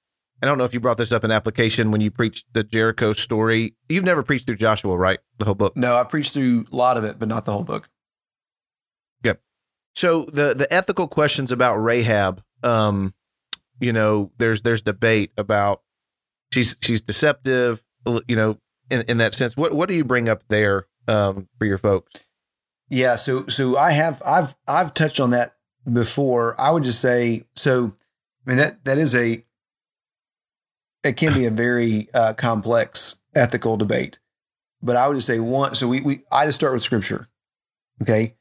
I 0.42 0.46
don't 0.46 0.58
know 0.58 0.66
if 0.66 0.74
you 0.74 0.80
brought 0.80 0.98
this 0.98 1.12
up 1.12 1.24
in 1.24 1.32
application 1.32 1.92
when 1.92 2.02
you 2.02 2.12
preached 2.12 2.46
the 2.54 2.64
Jericho 2.64 3.14
story. 3.14 3.76
You've 3.88 4.04
never 4.04 4.24
preached 4.24 4.46
through 4.46 4.58
Joshua, 4.58 4.98
right? 4.98 5.20
The 5.38 5.46
whole 5.46 5.56
book? 5.56 5.78
No, 5.78 5.96
I 5.96 6.04
preached 6.04 6.34
through 6.34 6.66
a 6.72 6.76
lot 6.76 6.98
of 6.98 7.04
it, 7.04 7.20
but 7.20 7.28
not 7.28 7.46
the 7.46 7.54
whole 7.54 7.64
book. 7.64 7.90
So 9.96 10.26
the 10.26 10.54
the 10.54 10.72
ethical 10.72 11.08
questions 11.08 11.52
about 11.52 11.78
Rahab, 11.78 12.44
um, 12.64 13.14
you 13.80 13.94
know, 13.94 14.32
there's 14.38 14.62
there's 14.62 14.82
debate 14.82 15.32
about 15.38 15.82
she's 16.52 16.78
she's 16.82 17.02
deceptive, 17.02 17.84
you 18.28 18.36
know, 18.36 18.58
in, 18.90 19.04
in 19.08 19.18
that 19.18 19.34
sense. 19.34 19.58
What 19.58 19.74
what 19.74 19.90
do 19.90 19.96
you 19.96 20.04
bring 20.04 20.30
up 20.30 20.44
there 20.48 20.88
um, 21.08 21.48
for 21.58 21.66
your 21.66 21.78
folks? 21.78 22.22
Yeah, 22.90 23.16
so 23.16 23.48
so 23.48 23.78
I 23.78 23.92
have 23.92 24.22
I've 24.26 24.56
I've 24.68 24.94
touched 24.94 25.20
on 25.20 25.32
that 25.32 25.56
before. 25.92 26.60
I 26.60 26.72
would 26.72 26.84
just 26.84 27.00
say 27.00 27.46
so. 27.56 27.94
I 28.46 28.50
mean 28.50 28.58
that 28.58 28.84
that 28.86 28.98
is 28.98 29.16
a 29.16 29.44
it 31.04 31.14
can 31.16 31.34
be 31.34 31.46
a 31.46 31.52
very 31.52 32.10
uh, 32.14 32.34
complex 32.34 33.22
ethical 33.36 33.78
debate, 33.78 34.20
but 34.82 34.96
I 34.96 35.08
would 35.08 35.16
just 35.16 35.28
say 35.28 35.40
one. 35.40 35.76
So 35.76 35.88
we 35.88 36.02
we 36.02 36.22
I 36.32 36.46
just 36.46 36.56
start 36.56 36.74
with 36.74 36.84
scripture. 36.84 37.28
Okay, 38.02 38.36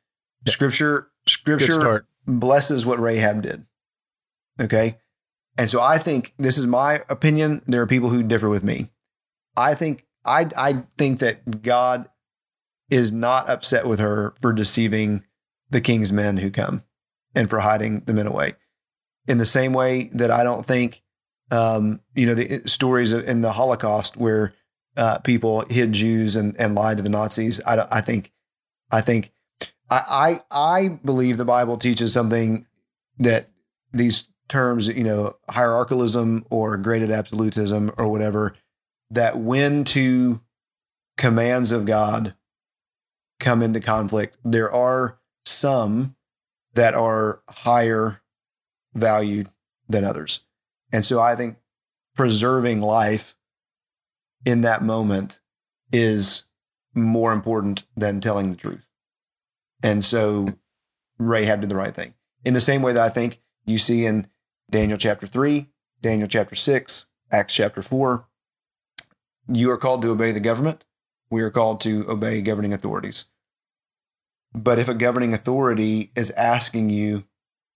scripture 0.47 1.11
scripture 1.29 2.07
blesses 2.27 2.85
what 2.85 3.01
Rahab 3.01 3.43
did. 3.43 3.67
Okay, 4.61 4.99
and 5.57 5.71
so 5.71 5.81
I 5.81 5.99
think 5.99 6.35
this 6.39 6.59
is 6.59 6.67
my 6.67 7.03
opinion. 7.09 7.63
There 7.67 7.83
are 7.83 7.87
people 7.87 8.11
who 8.11 8.23
differ 8.23 8.49
with 8.49 8.65
me. 8.65 8.91
I 9.57 9.75
think 9.75 10.07
I 10.25 10.49
I 10.57 10.85
think 10.97 11.21
that 11.21 11.63
God 11.63 12.09
is 12.91 13.13
not 13.13 13.49
upset 13.49 13.87
with 13.87 14.01
her 14.01 14.35
for 14.41 14.53
deceiving 14.53 15.25
the 15.71 15.81
king's 15.81 16.13
men 16.13 16.39
who 16.39 16.51
come 16.51 16.83
and 17.35 17.51
for 17.51 17.61
hiding 17.61 18.01
the 18.01 18.15
men 18.15 18.27
away. 18.27 18.55
In 19.27 19.39
the 19.39 19.45
same 19.45 19.73
way 19.73 20.05
that 20.15 20.31
I 20.31 20.43
don't 20.43 20.65
think, 20.65 21.03
um, 21.51 22.01
you 22.15 22.25
know, 22.27 22.35
the 22.35 22.63
stories 22.67 23.13
in 23.13 23.43
the 23.43 23.53
Holocaust 23.53 24.17
where 24.17 24.55
uh, 24.97 25.19
people 25.19 25.65
hid 25.69 25.93
Jews 25.93 26.35
and, 26.35 26.57
and 26.59 26.75
lied 26.75 26.97
to 26.97 27.03
the 27.03 27.11
Nazis. 27.11 27.61
I, 27.67 27.87
I 27.91 28.01
think, 28.01 28.33
I 28.91 29.01
think, 29.01 29.33
I, 29.91 30.41
I, 30.51 30.83
I 30.85 30.89
believe 30.89 31.37
the 31.37 31.45
Bible 31.45 31.79
teaches 31.79 32.13
something 32.13 32.67
that 33.19 33.49
these 33.93 34.29
terms, 34.49 34.89
you 34.89 35.05
know, 35.05 35.37
hierarchicalism 35.51 36.45
or 36.51 36.77
graded 36.77 37.11
absolutism 37.11 37.93
or 37.99 38.09
whatever, 38.09 38.55
that 39.11 39.39
when 39.39 39.85
two 39.85 40.41
commands 41.17 41.73
of 41.73 41.87
God 41.87 42.35
come 43.41 43.63
into 43.63 43.81
conflict, 43.81 44.37
there 44.45 44.73
are 44.73 45.19
some 45.47 46.17
that 46.75 46.95
are 46.95 47.43
higher 47.49 48.21
valued 48.95 49.49
than 49.89 50.05
others. 50.05 50.45
And 50.93 51.05
so 51.05 51.21
I 51.21 51.35
think 51.37 51.57
preserving 52.17 52.81
life 52.81 53.35
in 54.45 54.63
that 54.63 54.83
moment 54.83 55.41
is 55.93 56.45
more 56.95 57.33
important 57.33 57.85
than 57.97 58.21
telling 58.21 58.51
the 58.51 58.57
truth. 58.57 58.88
And 59.83 60.05
so 60.05 60.55
Rahab 61.19 61.61
did 61.61 61.71
the 61.71 61.77
right 61.77 61.95
thing. 61.95 62.15
In 62.45 62.55
the 62.55 62.61
same 62.61 62.83
way 62.83 62.93
that 62.93 63.05
I 63.05 63.09
think 63.09 63.41
you 63.65 63.79
see 63.79 64.07
in 64.07 64.29
Daniel 64.71 64.99
chapter 64.99 65.27
3, 65.27 65.67
Daniel 66.01 66.29
chapter 66.29 66.55
6, 66.55 67.07
Acts 67.31 67.55
chapter 67.55 67.83
4, 67.83 68.27
you 69.49 69.71
are 69.71 69.77
called 69.77 70.03
to 70.03 70.11
obey 70.11 70.33
the 70.33 70.41
government 70.41 70.85
we 71.31 71.43
are 71.43 71.51
called 71.51 71.81
to 71.83 72.09
obey 72.09 72.41
governing 72.41 72.73
authorities. 72.73 73.27
But 74.55 74.79
if 74.79 74.89
a 74.89 74.95
governing 74.95 75.35
authority 75.35 76.11
is 76.17 76.31
asking 76.33 76.91
you 76.91 77.25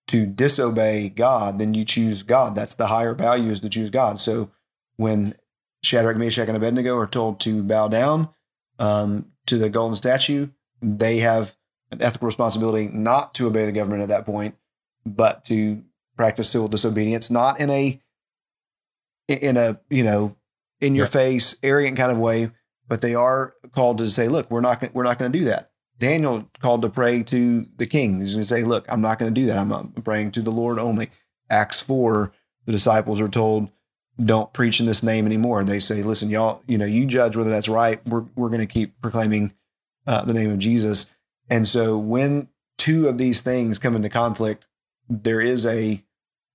to 0.09 0.27
disobey 0.27 1.11
God, 1.11 1.59
then 1.59 1.75
you 1.75 1.85
choose 1.85 2.23
God. 2.23 2.55
That's 2.55 2.75
the 2.75 2.87
higher 2.87 3.15
value 3.15 3.51
is 3.51 3.61
to 3.61 3.69
choose 3.69 3.91
God. 3.91 4.21
So 4.21 4.51
when 4.97 5.35
Shadrach, 5.83 6.17
Meshach, 6.17 6.49
and 6.49 6.57
Abednego 6.57 6.97
are 6.97 7.07
told 7.07 7.41
to 7.41 7.63
bow 7.63 7.89
down 7.89 8.31
um, 8.79 9.27
to 9.47 9.59
the 9.59 9.69
golden 9.69 9.97
statue, 9.97 10.49
they 10.81 11.19
have 11.19 11.57
an 11.93 12.03
ethical 12.03 12.27
responsibility 12.27 12.89
not 12.93 13.35
to 13.35 13.47
obey 13.47 13.65
the 13.65 13.73
government 13.73 14.03
at 14.03 14.09
that 14.09 14.27
point, 14.27 14.57
but 15.07 15.45
to 15.45 15.85
practice 16.17 16.49
civil 16.51 16.69
disobedience, 16.69 17.31
not 17.31 17.61
in 17.61 17.71
a 17.71 18.01
in 19.29 19.57
a 19.57 19.81
you 19.89 20.03
know 20.03 20.37
in 20.81 20.95
your 20.95 21.07
face 21.07 21.57
arrogant 21.63 21.97
kind 21.97 22.11
of 22.11 22.19
way, 22.19 22.51
but 22.89 23.01
they 23.01 23.15
are 23.15 23.55
called 23.73 23.99
to 23.99 24.11
say, 24.11 24.29
look, 24.29 24.51
we're 24.51 24.61
not 24.61 24.93
we're 24.95 25.05
not 25.05 25.19
going 25.19 25.31
to 25.31 25.39
do 25.39 25.45
that. 25.45 25.71
Daniel 25.99 26.49
called 26.59 26.83
to 26.83 26.89
pray 26.89 27.23
to 27.23 27.67
the 27.77 27.87
king. 27.87 28.19
He's 28.19 28.35
going 28.35 28.43
to 28.43 28.49
say, 28.49 28.65
look, 28.65 28.85
I'm 28.89 29.01
not 29.01 29.21
going 29.21 29.33
to 29.33 29.41
do 29.41 29.47
that. 29.47 29.59
I'm 29.59 29.93
praying 30.03 30.33
to 30.33 30.43
the 30.43 30.51
Lord 30.51 30.81
only. 30.81 31.11
Acts 31.49 31.81
4, 31.81 32.33
the 32.67 32.73
disciples 32.73 33.21
are 33.21 33.29
told, 33.29 33.71
don't 34.25 34.53
preach 34.53 34.81
in 34.81 34.87
this 34.87 35.05
name 35.05 35.27
anymore. 35.27 35.61
And 35.61 35.69
they 35.69 35.79
say, 35.79 36.03
listen, 36.03 36.29
y'all, 36.29 36.63
you 36.67 36.77
know, 36.77 36.87
you 36.87 37.07
judge 37.07 37.37
whether 37.37 37.51
that's 37.51 37.69
right. 37.69 38.05
We're, 38.07 38.25
we're 38.35 38.49
going 38.49 38.61
to 38.61 38.67
keep 38.67 39.01
proclaiming 39.01 39.53
uh, 40.07 40.25
the 40.25 40.35
name 40.35 40.51
of 40.51 40.59
Jesus. 40.59 41.13
And 41.53 41.69
so 41.69 41.99
when 41.99 42.49
two 42.79 43.09
of 43.09 43.19
these 43.19 43.43
things 43.43 43.79
come 43.79 43.95
into 43.95 44.09
conflict, 44.09 44.67
there 45.11 45.39
is 45.39 45.67
a 45.67 46.03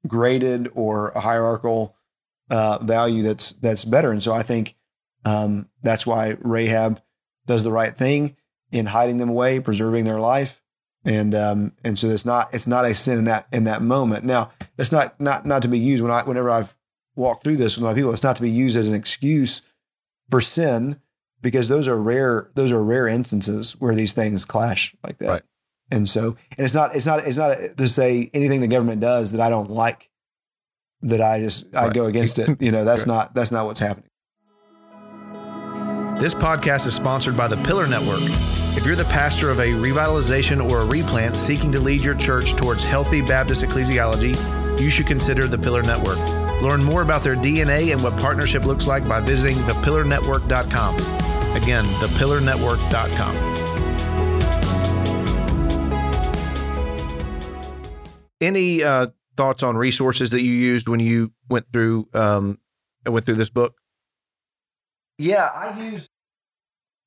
graded 0.07 0.71
or 0.73 1.09
a 1.09 1.19
hierarchical 1.19 1.95
uh, 2.49 2.79
value 2.81 3.21
that's 3.21 3.51
that's 3.51 3.85
better. 3.85 4.11
And 4.11 4.23
so 4.23 4.33
I 4.33 4.41
think 4.41 4.75
um, 5.23 5.69
that's 5.83 6.07
why 6.07 6.35
Rahab 6.39 6.99
does 7.45 7.63
the 7.63 7.71
right 7.71 7.95
thing 7.95 8.37
in 8.71 8.87
hiding 8.87 9.17
them 9.17 9.29
away, 9.29 9.59
preserving 9.59 10.05
their 10.05 10.19
life, 10.19 10.63
and 11.05 11.35
um, 11.35 11.73
and 11.83 11.99
so 11.99 12.07
it's 12.07 12.25
not 12.25 12.51
it's 12.51 12.65
not 12.65 12.85
a 12.85 12.95
sin 12.95 13.19
in 13.19 13.25
that 13.25 13.45
in 13.51 13.65
that 13.65 13.83
moment. 13.83 14.25
Now, 14.25 14.49
it's 14.79 14.91
not 14.91 15.21
not 15.21 15.45
not 15.45 15.61
to 15.61 15.67
be 15.67 15.77
used 15.77 16.01
when 16.01 16.11
I 16.11 16.23
whenever 16.23 16.49
I've 16.49 16.75
walked 17.15 17.43
through 17.43 17.57
this 17.57 17.77
with 17.77 17.83
my 17.83 17.93
people. 17.93 18.11
It's 18.13 18.23
not 18.23 18.37
to 18.37 18.41
be 18.41 18.49
used 18.49 18.75
as 18.75 18.89
an 18.89 18.95
excuse 18.95 19.61
for 20.31 20.41
sin 20.41 20.99
because 21.41 21.67
those 21.67 21.87
are 21.87 21.97
rare 21.97 22.49
those 22.55 22.71
are 22.71 22.83
rare 22.83 23.07
instances 23.07 23.73
where 23.79 23.95
these 23.95 24.13
things 24.13 24.45
clash 24.45 24.95
like 25.03 25.17
that. 25.19 25.27
Right. 25.27 25.43
And 25.89 26.07
so, 26.07 26.35
and 26.57 26.65
it's 26.65 26.73
not 26.73 26.95
it's 26.95 27.05
not 27.05 27.25
it's 27.25 27.37
not 27.37 27.57
to 27.77 27.87
say 27.87 28.29
anything 28.33 28.61
the 28.61 28.67
government 28.67 29.01
does 29.01 29.31
that 29.31 29.41
I 29.41 29.49
don't 29.49 29.69
like 29.69 30.09
that 31.01 31.21
I 31.21 31.39
just 31.39 31.73
I 31.75 31.85
right. 31.85 31.93
go 31.93 32.05
against 32.05 32.39
it. 32.39 32.61
You 32.61 32.71
know, 32.71 32.83
that's 32.83 33.01
right. 33.07 33.15
not 33.15 33.33
that's 33.33 33.51
not 33.51 33.65
what's 33.65 33.79
happening. 33.79 34.09
This 36.19 36.33
podcast 36.33 36.87
is 36.87 36.95
sponsored 36.95 37.37
by 37.37 37.47
the 37.47 37.57
Pillar 37.57 37.85
Network. 37.85 38.21
If 38.75 38.85
you're 38.85 38.95
the 38.95 39.05
pastor 39.05 39.49
of 39.51 39.59
a 39.59 39.67
revitalization 39.67 40.67
or 40.67 40.81
a 40.81 40.85
replant 40.85 41.35
seeking 41.35 41.71
to 41.71 41.79
lead 41.79 42.01
your 42.01 42.15
church 42.15 42.55
towards 42.55 42.83
healthy 42.83 43.21
Baptist 43.21 43.63
ecclesiology, 43.63 44.35
you 44.81 44.89
should 44.89 45.07
consider 45.07 45.47
the 45.47 45.57
Pillar 45.57 45.83
Network. 45.83 46.17
Learn 46.61 46.83
more 46.83 47.01
about 47.01 47.23
their 47.23 47.35
DNA 47.35 47.91
and 47.93 48.03
what 48.03 48.17
partnership 48.19 48.65
looks 48.65 48.87
like 48.87 49.07
by 49.07 49.19
visiting 49.19 49.55
thepillarnetwork.com. 49.57 50.95
Again, 51.55 51.85
thepillarnetwork.com. 51.85 53.35
Any 58.39 58.83
uh, 58.83 59.07
thoughts 59.35 59.63
on 59.63 59.77
resources 59.77 60.31
that 60.31 60.41
you 60.41 60.51
used 60.51 60.87
when 60.87 60.99
you 60.99 61.31
went 61.49 61.65
through 61.71 62.07
um, 62.13 62.59
went 63.05 63.25
through 63.25 63.35
this 63.35 63.49
book? 63.49 63.75
Yeah, 65.17 65.49
I 65.53 65.79
use. 65.79 66.09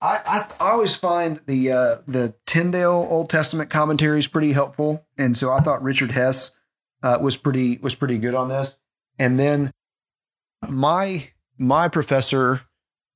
I, 0.03 0.21
I, 0.25 0.65
I 0.65 0.71
always 0.71 0.97
find 0.97 1.41
the 1.47 1.73
uh, 1.73 1.97
the 2.07 2.35
Tyndale 2.47 3.07
Old 3.09 3.29
Testament 3.29 3.71
commentaries 3.71 4.27
pretty 4.27 4.53
helpful, 4.53 5.07
and 5.19 5.37
so 5.37 5.53
I 5.53 5.61
thought 5.61 5.83
Richard 5.83 6.13
Hess 6.13 6.57
uh, 7.03 7.19
was 7.21 7.37
pretty 7.37 7.79
was 7.79 7.95
pretty 7.95 8.19
good 8.19 8.35
on 8.35 8.49
this. 8.49 8.80
And 9.21 9.39
then 9.39 9.71
my 10.67 11.29
my 11.59 11.89
professor 11.89 12.63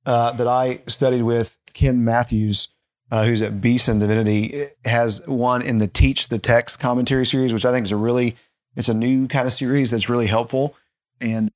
uh, 0.05 0.33
that 0.33 0.47
I 0.47 0.81
studied 0.85 1.23
with, 1.23 1.57
Ken 1.73 2.05
Mathews, 2.05 2.69
uh, 3.09 3.25
who's 3.25 3.41
at 3.41 3.59
Beeson 3.59 3.97
Divinity, 3.97 4.67
has 4.85 5.25
one 5.25 5.63
in 5.63 5.79
the 5.79 5.87
Teach 5.87 6.27
the 6.27 6.37
Text 6.37 6.79
commentary 6.79 7.25
series, 7.25 7.53
which 7.53 7.65
I 7.65 7.71
think 7.71 7.85
is 7.85 7.91
a 7.91 7.97
really 7.97 8.35
it's 8.75 8.87
a 8.87 8.93
new 8.93 9.27
kind 9.27 9.47
of 9.47 9.51
series 9.51 9.89
that's 9.89 10.07
really 10.07 10.27
helpful. 10.27 10.77
And 11.19 11.51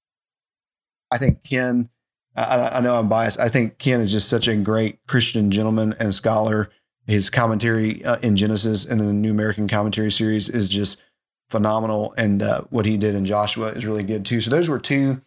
I 1.12 1.20
think 1.20 1.44
Ken 1.44 1.90
I, 2.36 2.78
I 2.78 2.82
know 2.82 2.96
I'm 2.96 3.08
biased. 3.08 3.40
I 3.40 3.50
think 3.50 3.78
Ken 3.78 4.00
is 4.00 4.12
just 4.12 4.30
such 4.30 4.48
a 4.48 4.56
great 4.56 5.06
Christian 5.06 5.52
gentleman 5.52 5.96
and 6.00 6.12
scholar. 6.12 6.72
His 7.06 7.30
commentary 7.30 8.04
uh, 8.04 8.18
in 8.18 8.36
Genesis 8.36 8.84
and 8.86 9.00
the 9.00 9.14
New 9.14 9.32
American 9.32 9.68
Commentary 9.68 10.10
series 10.10 10.50
is 10.50 10.68
just 10.68 11.04
phenomenal, 11.50 12.14
and 12.18 12.42
uh, 12.42 12.62
what 12.70 12.86
he 12.86 12.98
did 12.98 13.16
in 13.16 13.26
Joshua 13.26 13.70
is 13.70 13.86
really 13.86 14.04
good 14.04 14.26
too. 14.26 14.42
So 14.42 14.52
those 14.52 14.70
were 14.70 14.80
two 14.80 15.22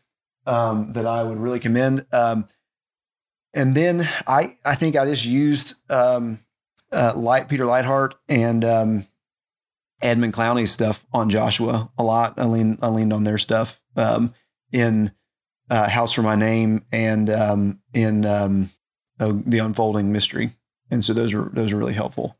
um, 0.46 0.92
that 0.92 1.06
I 1.06 1.22
would 1.22 1.38
really 1.38 1.60
commend. 1.60 2.06
Um, 2.12 2.46
and 3.54 3.74
then 3.74 4.08
I 4.26 4.56
I 4.64 4.74
think 4.74 4.96
I 4.96 5.04
just 5.04 5.26
used 5.26 5.74
um, 5.90 6.38
uh, 6.90 7.12
Light 7.16 7.48
Peter 7.48 7.64
Leithart 7.64 8.14
and 8.28 8.64
um, 8.64 9.04
Edmund 10.00 10.34
Clowney's 10.34 10.70
stuff 10.70 11.06
on 11.12 11.30
Joshua 11.30 11.90
a 11.98 12.02
lot. 12.02 12.38
I 12.38 12.44
leaned 12.44 12.78
I 12.82 12.88
leaned 12.88 13.12
on 13.12 13.24
their 13.24 13.38
stuff 13.38 13.82
um, 13.96 14.34
in 14.72 15.12
uh, 15.70 15.88
House 15.88 16.12
for 16.12 16.22
My 16.22 16.36
Name 16.36 16.84
and 16.92 17.30
um, 17.30 17.80
in 17.92 18.24
um, 18.24 18.70
uh, 19.20 19.32
The 19.44 19.58
Unfolding 19.58 20.12
Mystery. 20.12 20.50
And 20.90 21.04
so 21.04 21.12
those 21.12 21.34
are 21.34 21.50
those 21.52 21.72
are 21.72 21.78
really 21.78 21.94
helpful. 21.94 22.38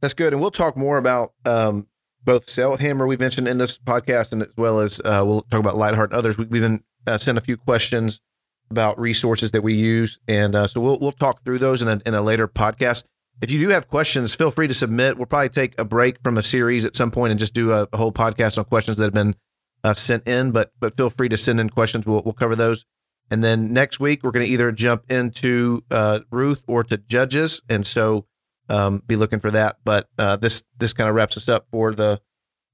That's 0.00 0.14
good, 0.14 0.32
and 0.32 0.42
we'll 0.42 0.50
talk 0.50 0.76
more 0.76 0.98
about 0.98 1.32
um, 1.44 1.86
both 2.26 2.46
Sailhamer 2.46 3.08
we 3.08 3.16
mentioned 3.16 3.48
in 3.48 3.56
this 3.56 3.78
podcast, 3.78 4.32
and 4.32 4.42
as 4.42 4.48
well 4.56 4.80
as 4.80 5.00
uh, 5.00 5.22
we'll 5.24 5.42
talk 5.42 5.60
about 5.60 5.76
Leithart 5.76 6.06
and 6.06 6.12
others. 6.12 6.36
We, 6.36 6.44
have 6.44 6.50
been 6.50 6.84
uh, 7.06 7.16
sent 7.16 7.38
a 7.38 7.40
few 7.40 7.56
questions 7.56 8.20
about 8.68 8.98
resources 8.98 9.52
that 9.52 9.62
we 9.62 9.74
use, 9.74 10.18
and 10.28 10.54
uh, 10.54 10.66
so 10.66 10.80
we'll 10.80 10.98
we'll 10.98 11.12
talk 11.12 11.44
through 11.44 11.60
those 11.60 11.80
in 11.80 11.88
a, 11.88 12.02
in 12.04 12.12
a 12.12 12.20
later 12.20 12.46
podcast. 12.46 13.04
If 13.40 13.50
you 13.50 13.60
do 13.60 13.68
have 13.68 13.88
questions, 13.88 14.34
feel 14.34 14.50
free 14.50 14.66
to 14.66 14.74
submit. 14.74 15.16
We'll 15.16 15.26
probably 15.26 15.50
take 15.50 15.78
a 15.78 15.84
break 15.84 16.22
from 16.22 16.36
a 16.36 16.42
series 16.42 16.84
at 16.84 16.96
some 16.96 17.10
point 17.10 17.30
and 17.30 17.40
just 17.40 17.54
do 17.54 17.72
a, 17.72 17.88
a 17.92 17.96
whole 17.96 18.12
podcast 18.12 18.58
on 18.58 18.64
questions 18.64 18.96
that 18.96 19.04
have 19.04 19.14
been 19.14 19.36
uh, 19.84 19.94
sent 19.94 20.26
in. 20.26 20.50
But 20.50 20.72
but 20.80 20.96
feel 20.96 21.10
free 21.10 21.28
to 21.28 21.38
send 21.38 21.60
in 21.60 21.70
questions. 21.70 22.06
We'll 22.06 22.22
we'll 22.24 22.34
cover 22.34 22.56
those. 22.56 22.84
And 23.30 23.42
then 23.42 23.72
next 23.72 23.98
week 23.98 24.22
we're 24.22 24.30
going 24.30 24.46
to 24.46 24.52
either 24.52 24.70
jump 24.72 25.10
into 25.10 25.84
uh, 25.90 26.20
Ruth 26.30 26.62
or 26.66 26.84
to 26.84 26.96
Judges, 26.96 27.60
and 27.68 27.86
so 27.86 28.26
um, 28.68 29.02
be 29.06 29.16
looking 29.16 29.40
for 29.40 29.50
that. 29.50 29.78
But 29.84 30.08
uh, 30.18 30.36
this 30.36 30.62
this 30.78 30.92
kind 30.92 31.08
of 31.08 31.14
wraps 31.14 31.36
us 31.36 31.48
up 31.48 31.66
for 31.70 31.94
the 31.94 32.20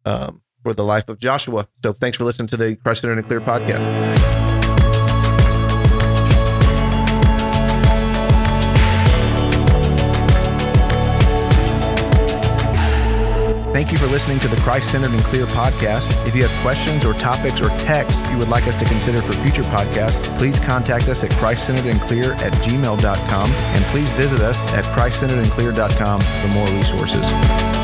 um, 0.05 0.42
for 0.62 0.74
the 0.74 0.85
life 0.85 1.09
of 1.09 1.18
Joshua. 1.18 1.68
So 1.83 1.92
thanks 1.92 2.16
for 2.16 2.24
listening 2.24 2.48
to 2.48 2.57
the 2.57 2.76
Christ 2.76 3.02
Centered 3.02 3.18
and 3.18 3.26
Clear 3.26 3.40
podcast. 3.40 4.51
You 13.92 13.98
for 13.98 14.07
listening 14.07 14.38
to 14.40 14.48
the 14.48 14.57
Christ 14.62 14.90
Centered 14.90 15.11
and 15.11 15.22
Clear 15.24 15.44
podcast. 15.46 16.26
If 16.26 16.35
you 16.35 16.42
have 16.46 16.62
questions 16.62 17.05
or 17.05 17.12
topics 17.14 17.61
or 17.61 17.68
text 17.78 18.20
you 18.31 18.38
would 18.38 18.48
like 18.48 18.66
us 18.66 18.74
to 18.76 18.85
consider 18.85 19.20
for 19.20 19.35
future 19.35 19.62
podcasts, 19.64 20.24
please 20.38 20.59
contact 20.59 21.09
us 21.09 21.22
at 21.22 21.31
christcenteredandclear 21.33 22.37
at 22.40 22.52
gmail.com 22.55 23.50
and 23.50 23.85
please 23.87 24.11
visit 24.12 24.40
us 24.40 24.59
at 24.72 24.85
christcenteredandclear.com 24.96 26.20
for 26.20 26.48
more 26.48 26.66
resources. 26.68 27.82